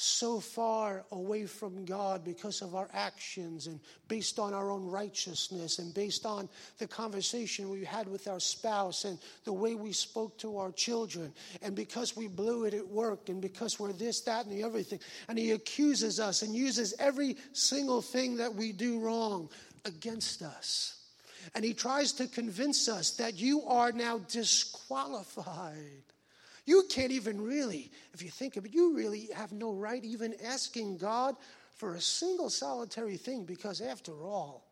so 0.00 0.40
far 0.40 1.04
away 1.12 1.44
from 1.44 1.84
God 1.84 2.24
because 2.24 2.62
of 2.62 2.74
our 2.74 2.88
actions 2.94 3.66
and 3.66 3.78
based 4.08 4.38
on 4.38 4.54
our 4.54 4.70
own 4.70 4.86
righteousness 4.86 5.78
and 5.78 5.92
based 5.92 6.24
on 6.24 6.48
the 6.78 6.86
conversation 6.86 7.68
we 7.68 7.84
had 7.84 8.08
with 8.08 8.26
our 8.26 8.40
spouse 8.40 9.04
and 9.04 9.18
the 9.44 9.52
way 9.52 9.74
we 9.74 9.92
spoke 9.92 10.38
to 10.38 10.56
our 10.56 10.72
children 10.72 11.32
and 11.60 11.74
because 11.74 12.16
we 12.16 12.28
blew 12.28 12.64
it 12.64 12.72
at 12.72 12.88
work 12.88 13.28
and 13.28 13.42
because 13.42 13.78
we're 13.78 13.92
this, 13.92 14.22
that, 14.22 14.46
and 14.46 14.56
the 14.56 14.62
everything. 14.62 15.00
And 15.28 15.38
He 15.38 15.50
accuses 15.50 16.18
us 16.18 16.40
and 16.40 16.54
uses 16.54 16.94
every 16.98 17.36
single 17.52 18.00
thing 18.00 18.36
that 18.36 18.54
we 18.54 18.72
do 18.72 19.00
wrong 19.00 19.50
against 19.84 20.40
us. 20.40 20.96
And 21.54 21.62
He 21.62 21.74
tries 21.74 22.12
to 22.12 22.26
convince 22.26 22.88
us 22.88 23.10
that 23.16 23.38
you 23.38 23.64
are 23.66 23.92
now 23.92 24.18
disqualified 24.28 26.04
you 26.70 26.84
can't 26.88 27.10
even 27.10 27.42
really, 27.42 27.90
if 28.14 28.22
you 28.22 28.30
think 28.30 28.56
of 28.56 28.64
it, 28.64 28.72
you 28.72 28.94
really 28.94 29.28
have 29.34 29.50
no 29.50 29.72
right 29.72 30.04
even 30.04 30.36
asking 30.46 30.98
God 30.98 31.34
for 31.74 31.96
a 31.96 32.00
single 32.00 32.48
solitary 32.48 33.16
thing 33.16 33.44
because, 33.44 33.80
after 33.80 34.12
all, 34.22 34.70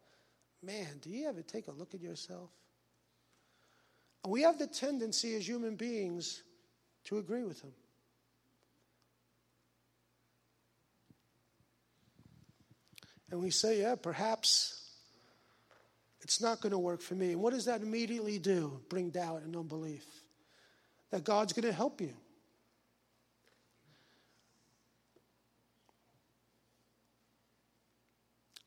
man, 0.63 0.87
do 1.03 1.11
you 1.11 1.29
ever 1.29 1.43
take 1.43 1.67
a 1.67 1.73
look 1.73 1.95
at 1.95 2.01
yourself? 2.01 2.51
We 4.29 4.43
have 4.43 4.61
the 4.61 4.69
tendency 4.69 5.35
as 5.35 5.49
human 5.49 5.75
beings 5.75 6.45
to 7.07 7.19
agree 7.19 7.43
with 7.43 7.61
Him. 7.63 7.73
And 13.33 13.41
we 13.41 13.51
say, 13.51 13.81
yeah, 13.81 13.97
perhaps 13.97 14.89
it's 16.21 16.41
not 16.41 16.61
going 16.61 16.71
to 16.71 16.79
work 16.79 17.03
for 17.03 17.17
me. 17.17 17.33
And 17.33 17.41
what 17.41 17.55
does 17.55 17.65
that 17.65 17.81
immediately 17.83 18.39
do? 18.39 18.81
Bring 18.89 19.11
doubt 19.11 19.43
and 19.43 19.57
unbelief 19.57 20.05
that 21.11 21.25
God's 21.25 21.53
going 21.53 21.67
to 21.67 21.73
help 21.73 22.01
you. 22.01 22.15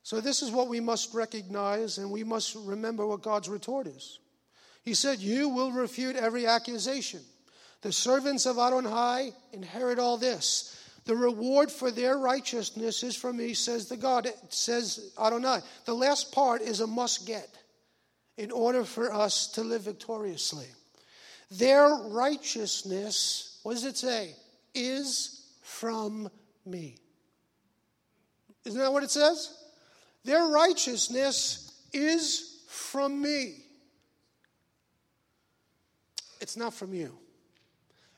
So, 0.04 0.20
this 0.20 0.42
is 0.42 0.52
what 0.52 0.68
we 0.68 0.82
must 0.82 1.14
recognize, 1.14 1.98
and 1.98 2.12
we 2.12 2.26
must 2.26 2.56
remember 2.56 3.08
what 3.08 3.22
God's 3.22 3.48
retort 3.48 3.88
is. 3.88 4.20
He 4.84 4.94
said, 4.94 5.20
You 5.20 5.48
will 5.48 5.72
refute 5.72 6.18
every 6.18 6.46
accusation. 6.48 7.22
The 7.82 7.94
servants 7.94 8.46
of 8.46 8.60
Adonai 8.60 9.32
inherit 9.54 10.00
all 10.00 10.18
this. 10.18 10.78
The 11.06 11.16
reward 11.16 11.72
for 11.72 11.90
their 11.90 12.18
righteousness 12.18 13.04
is 13.04 13.16
from 13.16 13.38
me, 13.38 13.54
says 13.54 13.88
the 13.88 13.98
God, 13.98 14.28
says 14.50 15.14
Adonai. 15.20 15.60
The 15.86 15.96
last 15.96 16.32
part 16.32 16.62
is 16.62 16.80
a 16.80 16.88
must 16.88 17.26
get 17.26 17.48
in 18.38 18.52
order 18.52 18.84
for 18.84 19.14
us 19.14 19.48
to 19.54 19.62
live 19.62 19.84
victoriously. 19.84 20.68
Their 21.52 21.90
righteousness, 21.90 23.60
what 23.64 23.74
does 23.74 23.84
it 23.84 23.98
say? 23.98 24.36
Is 24.74 25.46
from 25.62 26.30
me. 26.66 26.96
Isn't 28.66 28.80
that 28.80 28.94
what 28.94 29.04
it 29.04 29.12
says? 29.12 29.54
Their 30.24 30.46
righteousness 30.48 31.74
is 31.92 32.64
from 32.68 33.22
me. 33.22 33.58
It's 36.40 36.56
not 36.56 36.74
from 36.74 36.94
you. 36.94 37.18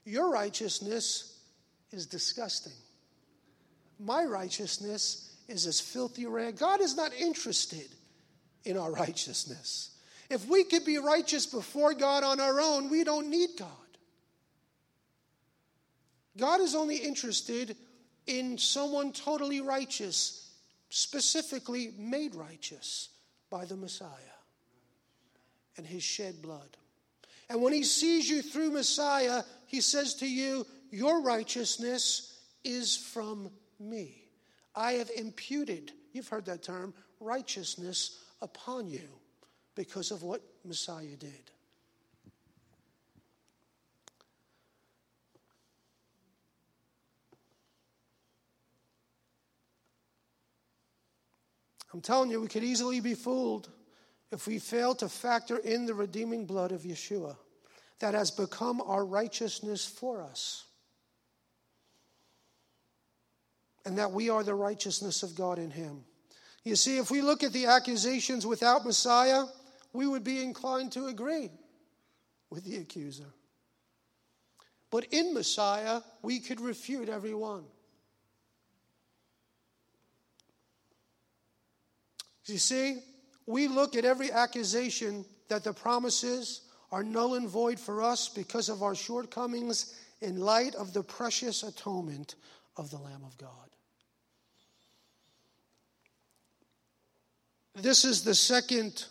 Your 0.05 0.31
righteousness 0.31 1.39
is 1.91 2.05
disgusting. 2.05 2.73
My 3.99 4.25
righteousness 4.25 5.35
is 5.47 5.65
as 5.65 5.79
filthy 5.79 6.25
rag. 6.25 6.57
God 6.57 6.81
is 6.81 6.95
not 6.95 7.13
interested 7.13 7.87
in 8.65 8.77
our 8.77 8.91
righteousness. 8.91 9.92
If 10.33 10.47
we 10.47 10.63
could 10.63 10.83
be 10.83 10.97
righteous 10.97 11.45
before 11.45 11.93
God 11.93 12.23
on 12.23 12.39
our 12.39 12.59
own, 12.59 12.89
we 12.89 13.03
don't 13.03 13.29
need 13.29 13.51
God. 13.55 13.69
God 16.35 16.59
is 16.59 16.73
only 16.73 16.95
interested 16.95 17.77
in 18.25 18.57
someone 18.57 19.11
totally 19.11 19.61
righteous, 19.61 20.49
specifically 20.89 21.93
made 21.99 22.33
righteous 22.33 23.09
by 23.51 23.65
the 23.65 23.75
Messiah 23.75 24.09
and 25.77 25.85
his 25.85 26.01
shed 26.01 26.41
blood. 26.41 26.77
And 27.47 27.61
when 27.61 27.73
he 27.73 27.83
sees 27.83 28.27
you 28.27 28.41
through 28.41 28.71
Messiah, 28.71 29.43
he 29.67 29.81
says 29.81 30.15
to 30.15 30.27
you, 30.27 30.65
Your 30.89 31.21
righteousness 31.21 32.39
is 32.63 32.97
from 32.97 33.51
me. 33.79 34.23
I 34.75 34.93
have 34.93 35.11
imputed, 35.15 35.91
you've 36.11 36.27
heard 36.27 36.45
that 36.45 36.63
term, 36.63 36.95
righteousness 37.19 38.17
upon 38.41 38.87
you 38.87 39.19
because 39.75 40.11
of 40.11 40.23
what 40.23 40.41
Messiah 40.65 41.15
did. 41.17 41.51
I'm 51.93 52.01
telling 52.01 52.31
you, 52.31 52.41
we 52.41 52.47
could 52.47 52.63
easily 52.63 52.99
be 52.99 53.13
fooled 53.13 53.69
if 54.31 54.47
we 54.47 54.57
fail 54.57 54.95
to 54.95 55.07
factor 55.07 55.57
in 55.57 55.85
the 55.85 55.93
redeeming 55.93 56.45
blood 56.45 56.71
of 56.71 56.81
Yeshua 56.81 57.35
that 57.99 58.15
has 58.15 58.31
become 58.31 58.81
our 58.81 59.05
righteousness 59.05 59.85
for 59.85 60.21
us. 60.21 60.65
And 63.85 63.97
that 63.97 64.11
we 64.11 64.29
are 64.29 64.43
the 64.43 64.55
righteousness 64.55 65.23
of 65.23 65.35
God 65.35 65.59
in 65.59 65.69
Him. 65.69 66.03
You 66.63 66.75
see, 66.75 66.97
if 66.97 67.11
we 67.11 67.21
look 67.21 67.43
at 67.43 67.53
the 67.53 67.67
accusations 67.67 68.47
without 68.47 68.85
Messiah, 68.85 69.43
we 69.93 70.07
would 70.07 70.23
be 70.23 70.41
inclined 70.43 70.91
to 70.93 71.05
agree 71.05 71.51
with 72.49 72.63
the 72.65 72.77
accuser. 72.77 73.31
But 74.91 75.05
in 75.11 75.33
Messiah, 75.33 76.01
we 76.21 76.39
could 76.39 76.59
refute 76.59 77.09
every 77.09 77.33
one. 77.33 77.63
You 82.45 82.57
see, 82.57 82.99
we 83.45 83.67
look 83.67 83.95
at 83.95 84.05
every 84.05 84.31
accusation 84.31 85.25
that 85.47 85.63
the 85.63 85.73
promises 85.73 86.61
are 86.91 87.03
null 87.03 87.35
and 87.35 87.47
void 87.47 87.79
for 87.79 88.03
us 88.03 88.29
because 88.29 88.69
of 88.69 88.83
our 88.83 88.95
shortcomings 88.95 89.95
in 90.21 90.39
light 90.39 90.75
of 90.75 90.93
the 90.93 91.03
precious 91.03 91.63
atonement 91.63 92.35
of 92.77 92.91
the 92.91 92.97
Lamb 92.97 93.23
of 93.25 93.37
God. 93.37 93.49
This 97.75 98.05
is 98.05 98.23
the 98.23 98.35
second 98.35 99.05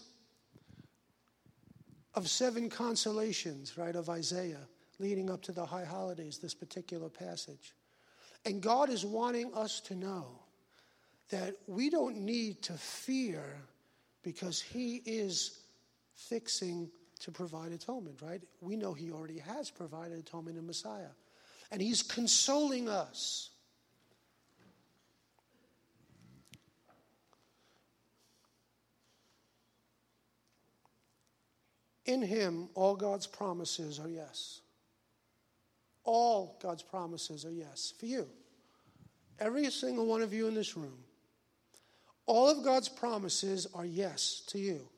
of 2.14 2.28
seven 2.28 2.68
consolations, 2.68 3.76
right, 3.78 3.96
of 3.96 4.08
Isaiah 4.08 4.68
leading 4.98 5.30
up 5.30 5.42
to 5.42 5.52
the 5.52 5.66
high 5.66 5.84
holidays, 5.84 6.38
this 6.38 6.54
particular 6.54 7.08
passage. 7.08 7.74
And 8.44 8.60
God 8.60 8.90
is 8.90 9.04
wanting 9.04 9.52
us 9.54 9.80
to 9.80 9.94
know 9.94 10.26
that 11.30 11.56
we 11.66 11.90
don't 11.90 12.18
need 12.18 12.62
to 12.62 12.74
fear 12.74 13.42
because 14.22 14.60
He 14.60 14.96
is 15.04 15.60
fixing 16.14 16.90
to 17.20 17.30
provide 17.30 17.72
atonement, 17.72 18.20
right? 18.22 18.42
We 18.60 18.76
know 18.76 18.92
He 18.92 19.10
already 19.10 19.38
has 19.38 19.70
provided 19.70 20.18
atonement 20.18 20.58
in 20.58 20.66
Messiah. 20.66 21.12
And 21.70 21.80
He's 21.80 22.02
consoling 22.02 22.88
us. 22.88 23.50
In 32.06 32.22
Him, 32.22 32.68
all 32.74 32.96
God's 32.96 33.26
promises 33.26 33.98
are 33.98 34.08
yes. 34.08 34.60
All 36.04 36.58
God's 36.60 36.82
promises 36.82 37.44
are 37.44 37.50
yes 37.50 37.94
for 37.98 38.06
you. 38.06 38.26
Every 39.38 39.70
single 39.70 40.06
one 40.06 40.22
of 40.22 40.32
you 40.32 40.48
in 40.48 40.54
this 40.54 40.76
room. 40.76 40.98
All 42.26 42.48
of 42.48 42.64
God's 42.64 42.88
promises 42.88 43.66
are 43.74 43.84
yes 43.84 44.42
to 44.48 44.58
you 44.58 44.88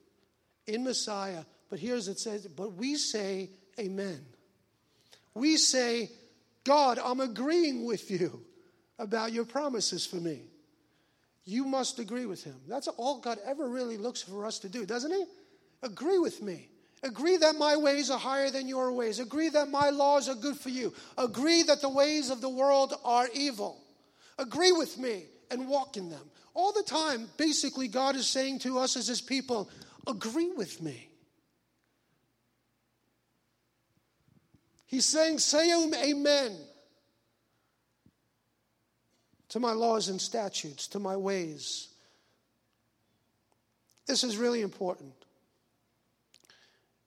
in 0.66 0.84
Messiah. 0.84 1.44
But 1.70 1.78
here's 1.78 2.08
it 2.08 2.18
says, 2.18 2.46
but 2.46 2.74
we 2.74 2.96
say 2.96 3.50
amen. 3.78 4.24
We 5.34 5.56
say, 5.56 6.10
God, 6.64 6.98
I'm 7.02 7.20
agreeing 7.20 7.84
with 7.84 8.10
you 8.10 8.42
about 8.98 9.32
your 9.32 9.44
promises 9.44 10.06
for 10.06 10.16
me. 10.16 10.42
You 11.44 11.64
must 11.64 11.98
agree 11.98 12.26
with 12.26 12.44
him. 12.44 12.56
That's 12.68 12.88
all 12.88 13.18
God 13.20 13.38
ever 13.44 13.68
really 13.68 13.98
looks 13.98 14.22
for 14.22 14.46
us 14.46 14.60
to 14.60 14.68
do, 14.68 14.86
doesn't 14.86 15.10
he? 15.10 15.24
Agree 15.82 16.18
with 16.18 16.40
me. 16.40 16.68
Agree 17.04 17.36
that 17.36 17.56
my 17.56 17.76
ways 17.76 18.08
are 18.08 18.18
higher 18.18 18.48
than 18.48 18.66
your 18.66 18.90
ways. 18.90 19.20
Agree 19.20 19.50
that 19.50 19.68
my 19.68 19.90
laws 19.90 20.26
are 20.26 20.34
good 20.34 20.56
for 20.56 20.70
you. 20.70 20.94
Agree 21.18 21.62
that 21.62 21.82
the 21.82 21.88
ways 21.88 22.30
of 22.30 22.40
the 22.40 22.48
world 22.48 22.94
are 23.04 23.28
evil. 23.34 23.78
Agree 24.38 24.72
with 24.72 24.96
me 24.98 25.24
and 25.50 25.68
walk 25.68 25.98
in 25.98 26.08
them. 26.08 26.30
All 26.54 26.72
the 26.72 26.82
time, 26.82 27.28
basically, 27.36 27.88
God 27.88 28.16
is 28.16 28.26
saying 28.26 28.60
to 28.60 28.78
us 28.78 28.96
as 28.96 29.06
His 29.06 29.20
people, 29.20 29.68
agree 30.06 30.50
with 30.52 30.80
me. 30.80 31.10
He's 34.86 35.04
saying, 35.04 35.40
say 35.40 35.72
um, 35.72 35.92
amen 35.92 36.56
to 39.50 39.60
my 39.60 39.72
laws 39.72 40.08
and 40.08 40.18
statutes, 40.18 40.88
to 40.88 40.98
my 40.98 41.16
ways. 41.16 41.88
This 44.06 44.24
is 44.24 44.38
really 44.38 44.62
important. 44.62 45.23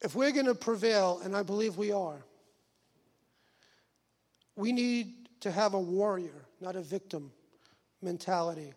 If 0.02 0.16
we're 0.16 0.32
going 0.32 0.46
to 0.46 0.56
prevail, 0.56 1.22
and 1.24 1.36
I 1.36 1.44
believe 1.44 1.78
we 1.78 1.92
are, 1.92 2.24
we 4.56 4.72
need 4.72 5.30
to 5.42 5.52
have 5.52 5.74
a 5.74 5.80
warrior, 5.80 6.46
not 6.62 6.76
a 6.76 6.82
victim 6.82 7.32
mentality. 8.02 8.74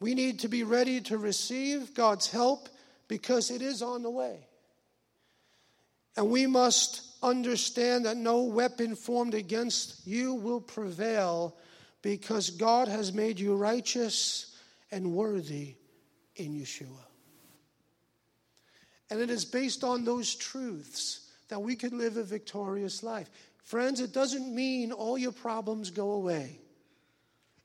We 0.00 0.14
need 0.14 0.40
to 0.40 0.48
be 0.48 0.62
ready 0.62 1.00
to 1.02 1.18
receive 1.18 1.94
God's 1.94 2.30
help 2.30 2.68
because 3.08 3.50
it 3.50 3.62
is 3.62 3.82
on 3.82 4.02
the 4.02 4.10
way. 4.10 4.46
And 6.16 6.30
we 6.30 6.46
must 6.46 7.02
understand 7.22 8.04
that 8.04 8.16
no 8.16 8.42
weapon 8.44 8.94
formed 8.94 9.34
against 9.34 10.06
you 10.06 10.34
will 10.34 10.60
prevail 10.60 11.56
because 12.02 12.50
God 12.50 12.88
has 12.88 13.12
made 13.12 13.38
you 13.38 13.54
righteous 13.56 14.56
and 14.90 15.12
worthy 15.12 15.76
in 16.36 16.54
Yeshua. 16.54 17.05
And 19.10 19.20
it 19.20 19.30
is 19.30 19.44
based 19.44 19.84
on 19.84 20.04
those 20.04 20.34
truths 20.34 21.30
that 21.48 21.62
we 21.62 21.76
can 21.76 21.98
live 21.98 22.16
a 22.16 22.24
victorious 22.24 23.02
life. 23.02 23.30
Friends, 23.62 24.00
it 24.00 24.12
doesn't 24.12 24.54
mean 24.54 24.92
all 24.92 25.16
your 25.16 25.32
problems 25.32 25.90
go 25.90 26.12
away. 26.12 26.58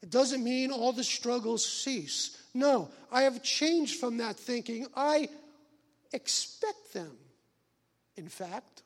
It 0.01 0.09
doesn't 0.09 0.43
mean 0.43 0.71
all 0.71 0.93
the 0.93 1.03
struggles 1.03 1.65
cease. 1.65 2.37
No, 2.53 2.89
I 3.11 3.23
have 3.23 3.43
changed 3.43 3.99
from 3.99 4.17
that 4.17 4.35
thinking. 4.35 4.87
I 4.95 5.29
expect 6.11 6.93
them, 6.93 7.15
in 8.17 8.27
fact. 8.27 8.83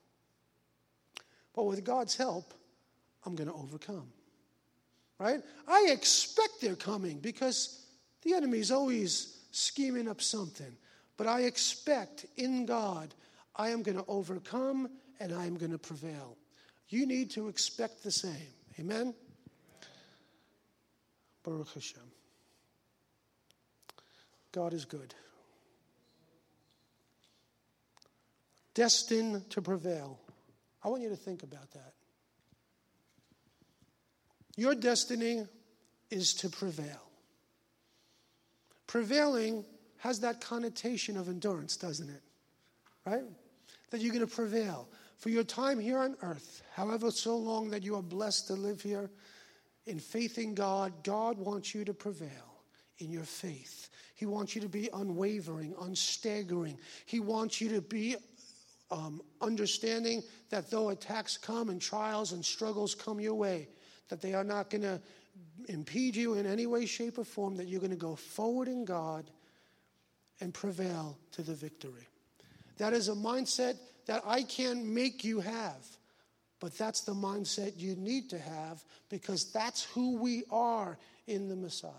But 1.53 1.63
with 1.63 1.83
God's 1.85 2.15
help, 2.15 2.53
I'm 3.25 3.35
going 3.35 3.49
to 3.49 3.55
overcome. 3.55 4.11
Right? 5.17 5.41
I 5.67 5.87
expect 5.91 6.59
they're 6.61 6.75
coming 6.75 7.19
because 7.19 7.81
the 8.23 8.33
enemy's 8.33 8.71
always 8.71 9.37
scheming 9.51 10.09
up 10.09 10.21
something. 10.21 10.75
But 11.17 11.27
I 11.27 11.41
expect 11.41 12.25
in 12.37 12.65
God, 12.65 13.13
I 13.55 13.69
am 13.69 13.83
going 13.83 13.97
to 13.97 14.05
overcome 14.07 14.89
and 15.19 15.33
I 15.33 15.45
am 15.45 15.55
going 15.55 15.71
to 15.71 15.77
prevail. 15.77 16.37
You 16.89 17.05
need 17.05 17.31
to 17.31 17.47
expect 17.47 18.03
the 18.03 18.11
same. 18.11 18.53
Amen? 18.79 19.13
Baruch 21.43 21.73
Hashem. 21.73 22.01
God 24.51 24.73
is 24.73 24.85
good. 24.85 25.13
Destined 28.73 29.49
to 29.51 29.61
prevail. 29.61 30.19
I 30.83 30.89
want 30.89 31.01
you 31.01 31.09
to 31.09 31.15
think 31.15 31.43
about 31.43 31.71
that. 31.71 31.93
Your 34.57 34.75
destiny 34.75 35.45
is 36.09 36.33
to 36.35 36.49
prevail. 36.49 37.01
Prevailing 38.87 39.65
has 40.05 40.19
that 40.19 40.39
connotation 40.39 41.17
of 41.17 41.29
endurance, 41.29 41.75
doesn't 41.77 42.09
it? 42.09 42.21
Right? 43.07 43.23
That 43.89 44.01
you're 44.01 44.13
going 44.13 44.27
to 44.27 44.33
prevail. 44.33 44.87
For 45.17 45.29
your 45.29 45.43
time 45.43 45.79
here 45.79 45.97
on 45.97 46.15
earth, 46.21 46.61
however 46.75 47.09
so 47.09 47.35
long 47.35 47.71
that 47.71 47.81
you 47.81 47.95
are 47.95 48.03
blessed 48.03 48.45
to 48.47 48.53
live 48.53 48.81
here, 48.81 49.09
in 49.87 49.97
faith 49.97 50.37
in 50.37 50.53
God, 50.53 50.93
God 51.03 51.39
wants 51.39 51.73
you 51.73 51.83
to 51.85 51.93
prevail 51.93 52.29
in 52.99 53.11
your 53.11 53.23
faith. 53.23 53.89
He 54.13 54.27
wants 54.27 54.53
you 54.53 54.61
to 54.61 54.69
be 54.69 54.89
unwavering, 54.93 55.73
unstaggering. 55.81 56.77
He 57.07 57.19
wants 57.19 57.59
you 57.59 57.69
to 57.69 57.81
be 57.81 58.15
um, 58.91 59.23
understanding 59.41 60.21
that 60.51 60.69
though 60.69 60.89
attacks 60.89 61.35
come 61.35 61.69
and 61.69 61.81
trials 61.81 62.31
and 62.31 62.45
struggles 62.45 62.93
come 62.93 63.19
your 63.19 63.33
way, 63.33 63.69
that 64.09 64.21
they 64.21 64.35
are 64.35 64.43
not 64.43 64.69
going 64.69 64.83
to 64.83 65.01
impede 65.67 66.15
you 66.15 66.35
in 66.35 66.45
any 66.45 66.67
way, 66.67 66.85
shape, 66.85 67.17
or 67.17 67.23
form, 67.23 67.55
that 67.55 67.67
you're 67.67 67.79
going 67.79 67.89
to 67.89 67.97
go 67.97 68.15
forward 68.15 68.67
in 68.67 68.85
God 68.85 69.31
and 70.41 70.53
prevail 70.53 71.17
to 71.31 71.41
the 71.41 71.53
victory. 71.53 72.07
That 72.77 72.93
is 72.93 73.09
a 73.09 73.13
mindset 73.13 73.77
that 74.05 74.23
I 74.25 74.43
can't 74.43 74.85
make 74.85 75.23
you 75.23 75.39
have. 75.39 75.85
But 76.59 76.77
that's 76.77 77.01
the 77.01 77.13
mindset 77.13 77.73
you 77.77 77.95
need 77.95 78.29
to 78.29 78.39
have 78.39 78.83
because 79.09 79.51
that's 79.51 79.83
who 79.83 80.17
we 80.17 80.43
are 80.51 80.97
in 81.27 81.49
the 81.49 81.55
Messiah, 81.55 81.91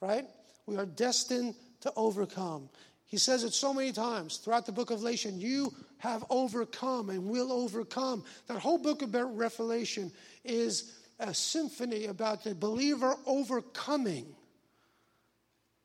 right? 0.00 0.26
We 0.66 0.76
are 0.76 0.86
destined 0.86 1.54
to 1.80 1.92
overcome. 1.96 2.68
He 3.06 3.16
says 3.16 3.44
it 3.44 3.52
so 3.52 3.72
many 3.72 3.92
times 3.92 4.36
throughout 4.36 4.66
the 4.66 4.72
book 4.72 4.90
of 4.90 4.98
Revelation 4.98 5.40
you 5.40 5.72
have 5.98 6.24
overcome 6.30 7.10
and 7.10 7.26
will 7.26 7.52
overcome. 7.52 8.24
That 8.48 8.58
whole 8.58 8.78
book 8.78 9.02
of 9.02 9.14
Revelation 9.14 10.12
is 10.44 10.92
a 11.18 11.32
symphony 11.32 12.06
about 12.06 12.44
the 12.44 12.54
believer 12.54 13.14
overcoming 13.26 14.26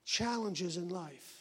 challenges 0.06 0.78
in 0.78 0.90
life. 0.90 1.39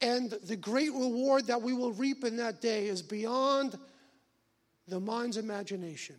And 0.00 0.30
the 0.30 0.56
great 0.56 0.92
reward 0.92 1.46
that 1.46 1.62
we 1.62 1.72
will 1.72 1.92
reap 1.92 2.24
in 2.24 2.36
that 2.36 2.60
day 2.60 2.86
is 2.86 3.02
beyond 3.02 3.78
the 4.88 5.00
mind's 5.00 5.36
imagination. 5.36 6.16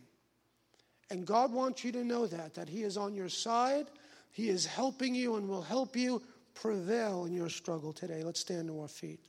And 1.10 1.26
God 1.26 1.52
wants 1.52 1.84
you 1.84 1.92
to 1.92 2.04
know 2.04 2.26
that, 2.26 2.54
that 2.54 2.68
He 2.68 2.82
is 2.82 2.96
on 2.96 3.14
your 3.14 3.28
side, 3.28 3.86
He 4.32 4.48
is 4.48 4.66
helping 4.66 5.14
you 5.14 5.36
and 5.36 5.48
will 5.48 5.62
help 5.62 5.96
you 5.96 6.22
prevail 6.54 7.24
in 7.24 7.32
your 7.32 7.48
struggle 7.48 7.92
today. 7.92 8.22
Let's 8.24 8.40
stand 8.40 8.68
to 8.68 8.80
our 8.80 8.88
feet. 8.88 9.20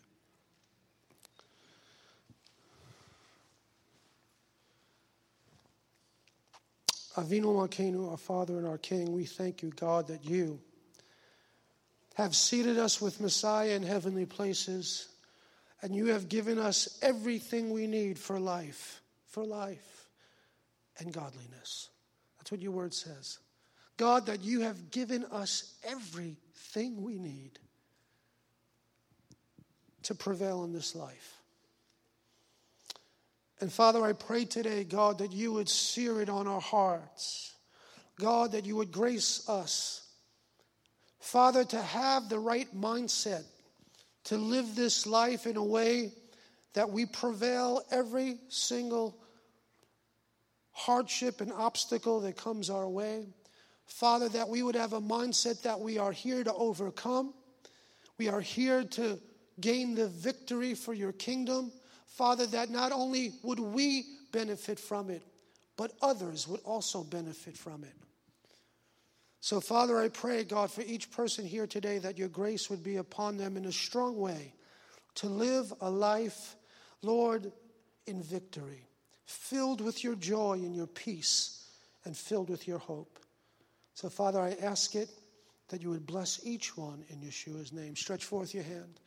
Avinu 7.15 7.53
Malkeinu, 7.55 8.09
our 8.11 8.17
Father 8.17 8.57
and 8.57 8.67
our 8.67 8.77
King, 8.77 9.11
we 9.11 9.25
thank 9.25 9.61
you, 9.61 9.71
God, 9.75 10.07
that 10.07 10.23
you 10.23 10.59
have 12.19 12.35
seated 12.35 12.77
us 12.77 13.01
with 13.01 13.21
Messiah 13.21 13.69
in 13.69 13.81
heavenly 13.81 14.25
places, 14.25 15.07
and 15.81 15.95
you 15.95 16.07
have 16.07 16.27
given 16.27 16.59
us 16.59 16.99
everything 17.01 17.69
we 17.69 17.87
need 17.87 18.19
for 18.19 18.37
life, 18.37 19.01
for 19.27 19.45
life 19.45 20.09
and 20.99 21.13
godliness. 21.13 21.89
That's 22.37 22.51
what 22.51 22.61
your 22.61 22.73
word 22.73 22.93
says. 22.93 23.39
God, 23.95 24.25
that 24.25 24.43
you 24.43 24.61
have 24.61 24.91
given 24.91 25.23
us 25.31 25.75
everything 25.83 27.01
we 27.03 27.17
need 27.17 27.57
to 30.03 30.13
prevail 30.13 30.65
in 30.65 30.73
this 30.73 30.95
life. 30.95 31.37
And 33.61 33.71
Father, 33.71 34.03
I 34.03 34.11
pray 34.11 34.43
today, 34.43 34.83
God, 34.83 35.19
that 35.19 35.31
you 35.31 35.53
would 35.53 35.69
sear 35.69 36.21
it 36.21 36.27
on 36.27 36.47
our 36.47 36.61
hearts. 36.61 37.53
God, 38.17 38.51
that 38.51 38.65
you 38.65 38.75
would 38.75 38.91
grace 38.91 39.47
us. 39.47 40.05
Father, 41.19 41.63
to 41.65 41.81
have 41.81 42.29
the 42.29 42.39
right 42.39 42.67
mindset 42.75 43.43
to 44.25 44.37
live 44.37 44.75
this 44.75 45.05
life 45.05 45.45
in 45.45 45.57
a 45.57 45.63
way 45.63 46.11
that 46.73 46.89
we 46.89 47.05
prevail 47.05 47.81
every 47.91 48.37
single 48.49 49.17
hardship 50.71 51.41
and 51.41 51.51
obstacle 51.51 52.21
that 52.21 52.37
comes 52.37 52.69
our 52.69 52.87
way. 52.87 53.25
Father, 53.85 54.29
that 54.29 54.47
we 54.47 54.63
would 54.63 54.75
have 54.75 54.93
a 54.93 55.01
mindset 55.01 55.63
that 55.63 55.79
we 55.79 55.97
are 55.97 56.11
here 56.11 56.43
to 56.43 56.53
overcome. 56.53 57.33
We 58.17 58.29
are 58.29 58.41
here 58.41 58.83
to 58.83 59.19
gain 59.59 59.95
the 59.95 60.07
victory 60.07 60.73
for 60.73 60.93
your 60.93 61.11
kingdom. 61.11 61.71
Father, 62.05 62.45
that 62.47 62.69
not 62.69 62.91
only 62.91 63.33
would 63.43 63.59
we 63.59 64.05
benefit 64.31 64.79
from 64.79 65.09
it, 65.09 65.23
but 65.75 65.91
others 66.01 66.47
would 66.47 66.61
also 66.61 67.03
benefit 67.03 67.57
from 67.57 67.83
it. 67.83 67.93
So, 69.41 69.61
Father, 69.61 69.97
I 69.97 70.09
pray, 70.09 70.43
God, 70.43 70.69
for 70.69 70.81
each 70.81 71.11
person 71.11 71.45
here 71.45 71.65
today 71.65 71.97
that 71.99 72.17
your 72.17 72.27
grace 72.27 72.69
would 72.69 72.83
be 72.83 72.97
upon 72.97 73.37
them 73.37 73.55
in 73.55 73.65
a 73.65 73.71
strong 73.71 74.17
way 74.17 74.53
to 75.15 75.27
live 75.27 75.73
a 75.81 75.89
life, 75.89 76.55
Lord, 77.01 77.51
in 78.05 78.21
victory, 78.21 78.87
filled 79.25 79.81
with 79.81 80.03
your 80.03 80.15
joy 80.15 80.53
and 80.53 80.75
your 80.75 80.87
peace, 80.87 81.69
and 82.05 82.15
filled 82.17 82.49
with 82.49 82.67
your 82.67 82.79
hope. 82.79 83.19
So, 83.93 84.09
Father, 84.09 84.39
I 84.39 84.55
ask 84.61 84.95
it 84.95 85.09
that 85.69 85.81
you 85.81 85.89
would 85.89 86.05
bless 86.05 86.45
each 86.45 86.77
one 86.77 87.03
in 87.09 87.19
Yeshua's 87.19 87.71
name. 87.71 87.95
Stretch 87.95 88.25
forth 88.25 88.53
your 88.53 88.63
hand. 88.63 88.99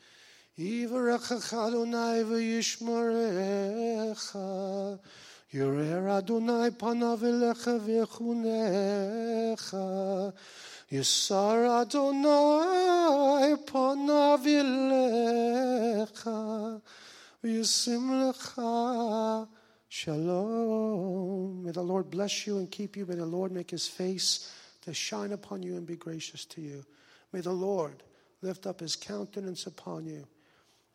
יברכך 5.53 6.17
אדוני 6.17 6.51
וישמרך, 6.51 6.67
יראה 6.67 6.67
אדוני 6.67 6.71
פניו 6.77 7.19
אליך 7.23 7.69
ויחונך, 7.85 9.77
יסר 10.91 11.81
אדוני 11.81 13.55
פניו 13.65 14.39
אליך, 14.47 16.29
וישים 17.43 18.21
לך 18.21 18.61
Shalom. 19.89 21.63
May 21.63 21.71
the 21.71 21.81
Lord 21.81 22.11
bless 22.11 22.45
you 22.45 22.57
and 22.57 22.69
keep 22.69 22.97
you. 22.97 23.05
May 23.05 23.15
the 23.15 23.25
Lord 23.25 23.51
make 23.53 23.71
his 23.71 23.87
face 23.87 24.53
to 24.81 24.93
shine 24.93 25.31
upon 25.31 25.63
you 25.63 25.77
and 25.77 25.87
be 25.87 25.95
gracious 25.95 26.45
to 26.45 26.61
you. 26.61 26.85
May 27.31 27.39
the 27.39 27.53
Lord 27.53 28.03
lift 28.41 28.67
up 28.67 28.81
his 28.81 28.95
countenance 28.95 29.65
upon 29.65 30.05
you 30.05 30.27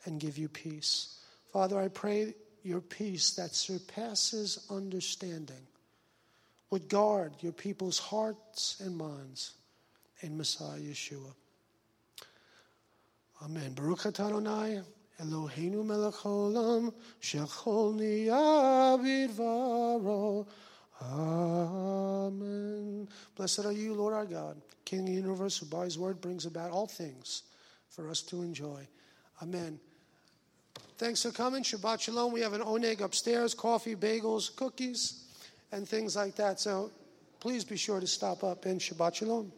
and 0.04 0.20
give 0.20 0.36
you 0.36 0.48
peace. 0.48 1.18
Father, 1.52 1.80
I 1.80 1.88
pray 1.88 2.34
your 2.67 2.81
peace 2.81 3.31
that 3.31 3.55
surpasses 3.55 4.67
understanding 4.69 5.65
would 6.69 6.89
guard 6.89 7.31
your 7.39 7.53
people's 7.53 7.97
hearts 7.97 8.81
and 8.83 8.97
minds 8.97 9.53
in 10.21 10.37
Messiah 10.37 10.77
Yeshua. 10.77 11.33
Amen. 13.43 13.73
Baruch 13.73 14.07
Adonai, 14.07 14.81
Eloheinu 15.21 15.85
melech 15.85 16.15
haolam, 16.15 16.93
shechol 17.21 17.95
niyah 17.95 18.97
Amen. 21.01 23.07
Blessed 23.35 23.65
are 23.65 23.71
you, 23.71 23.93
Lord 23.93 24.13
our 24.13 24.25
God, 24.25 24.61
King 24.83 25.01
of 25.01 25.05
the 25.05 25.11
universe, 25.13 25.57
who 25.57 25.67
by 25.67 25.85
his 25.85 25.97
word 25.97 26.19
brings 26.19 26.45
about 26.45 26.71
all 26.71 26.87
things 26.87 27.43
for 27.89 28.09
us 28.09 28.21
to 28.23 28.41
enjoy. 28.41 28.85
Amen. 29.41 29.79
Thanks 30.97 31.21
for 31.21 31.29
coming. 31.29 31.61
Shabbat 31.61 32.01
Shalom. 32.01 32.33
We 32.33 32.41
have 32.41 32.53
an 32.53 32.61
oneg 32.61 33.01
upstairs, 33.01 33.53
coffee, 33.53 33.95
bagels, 33.95 34.55
cookies, 34.55 35.25
and 35.71 35.87
things 35.87 36.15
like 36.15 36.35
that. 36.37 36.59
So 36.59 36.89
please 37.39 37.63
be 37.63 37.77
sure 37.77 37.99
to 37.99 38.07
stop 38.07 38.43
up 38.43 38.65
and 38.65 38.81
Shabbat 38.81 39.13
Shalom. 39.13 39.51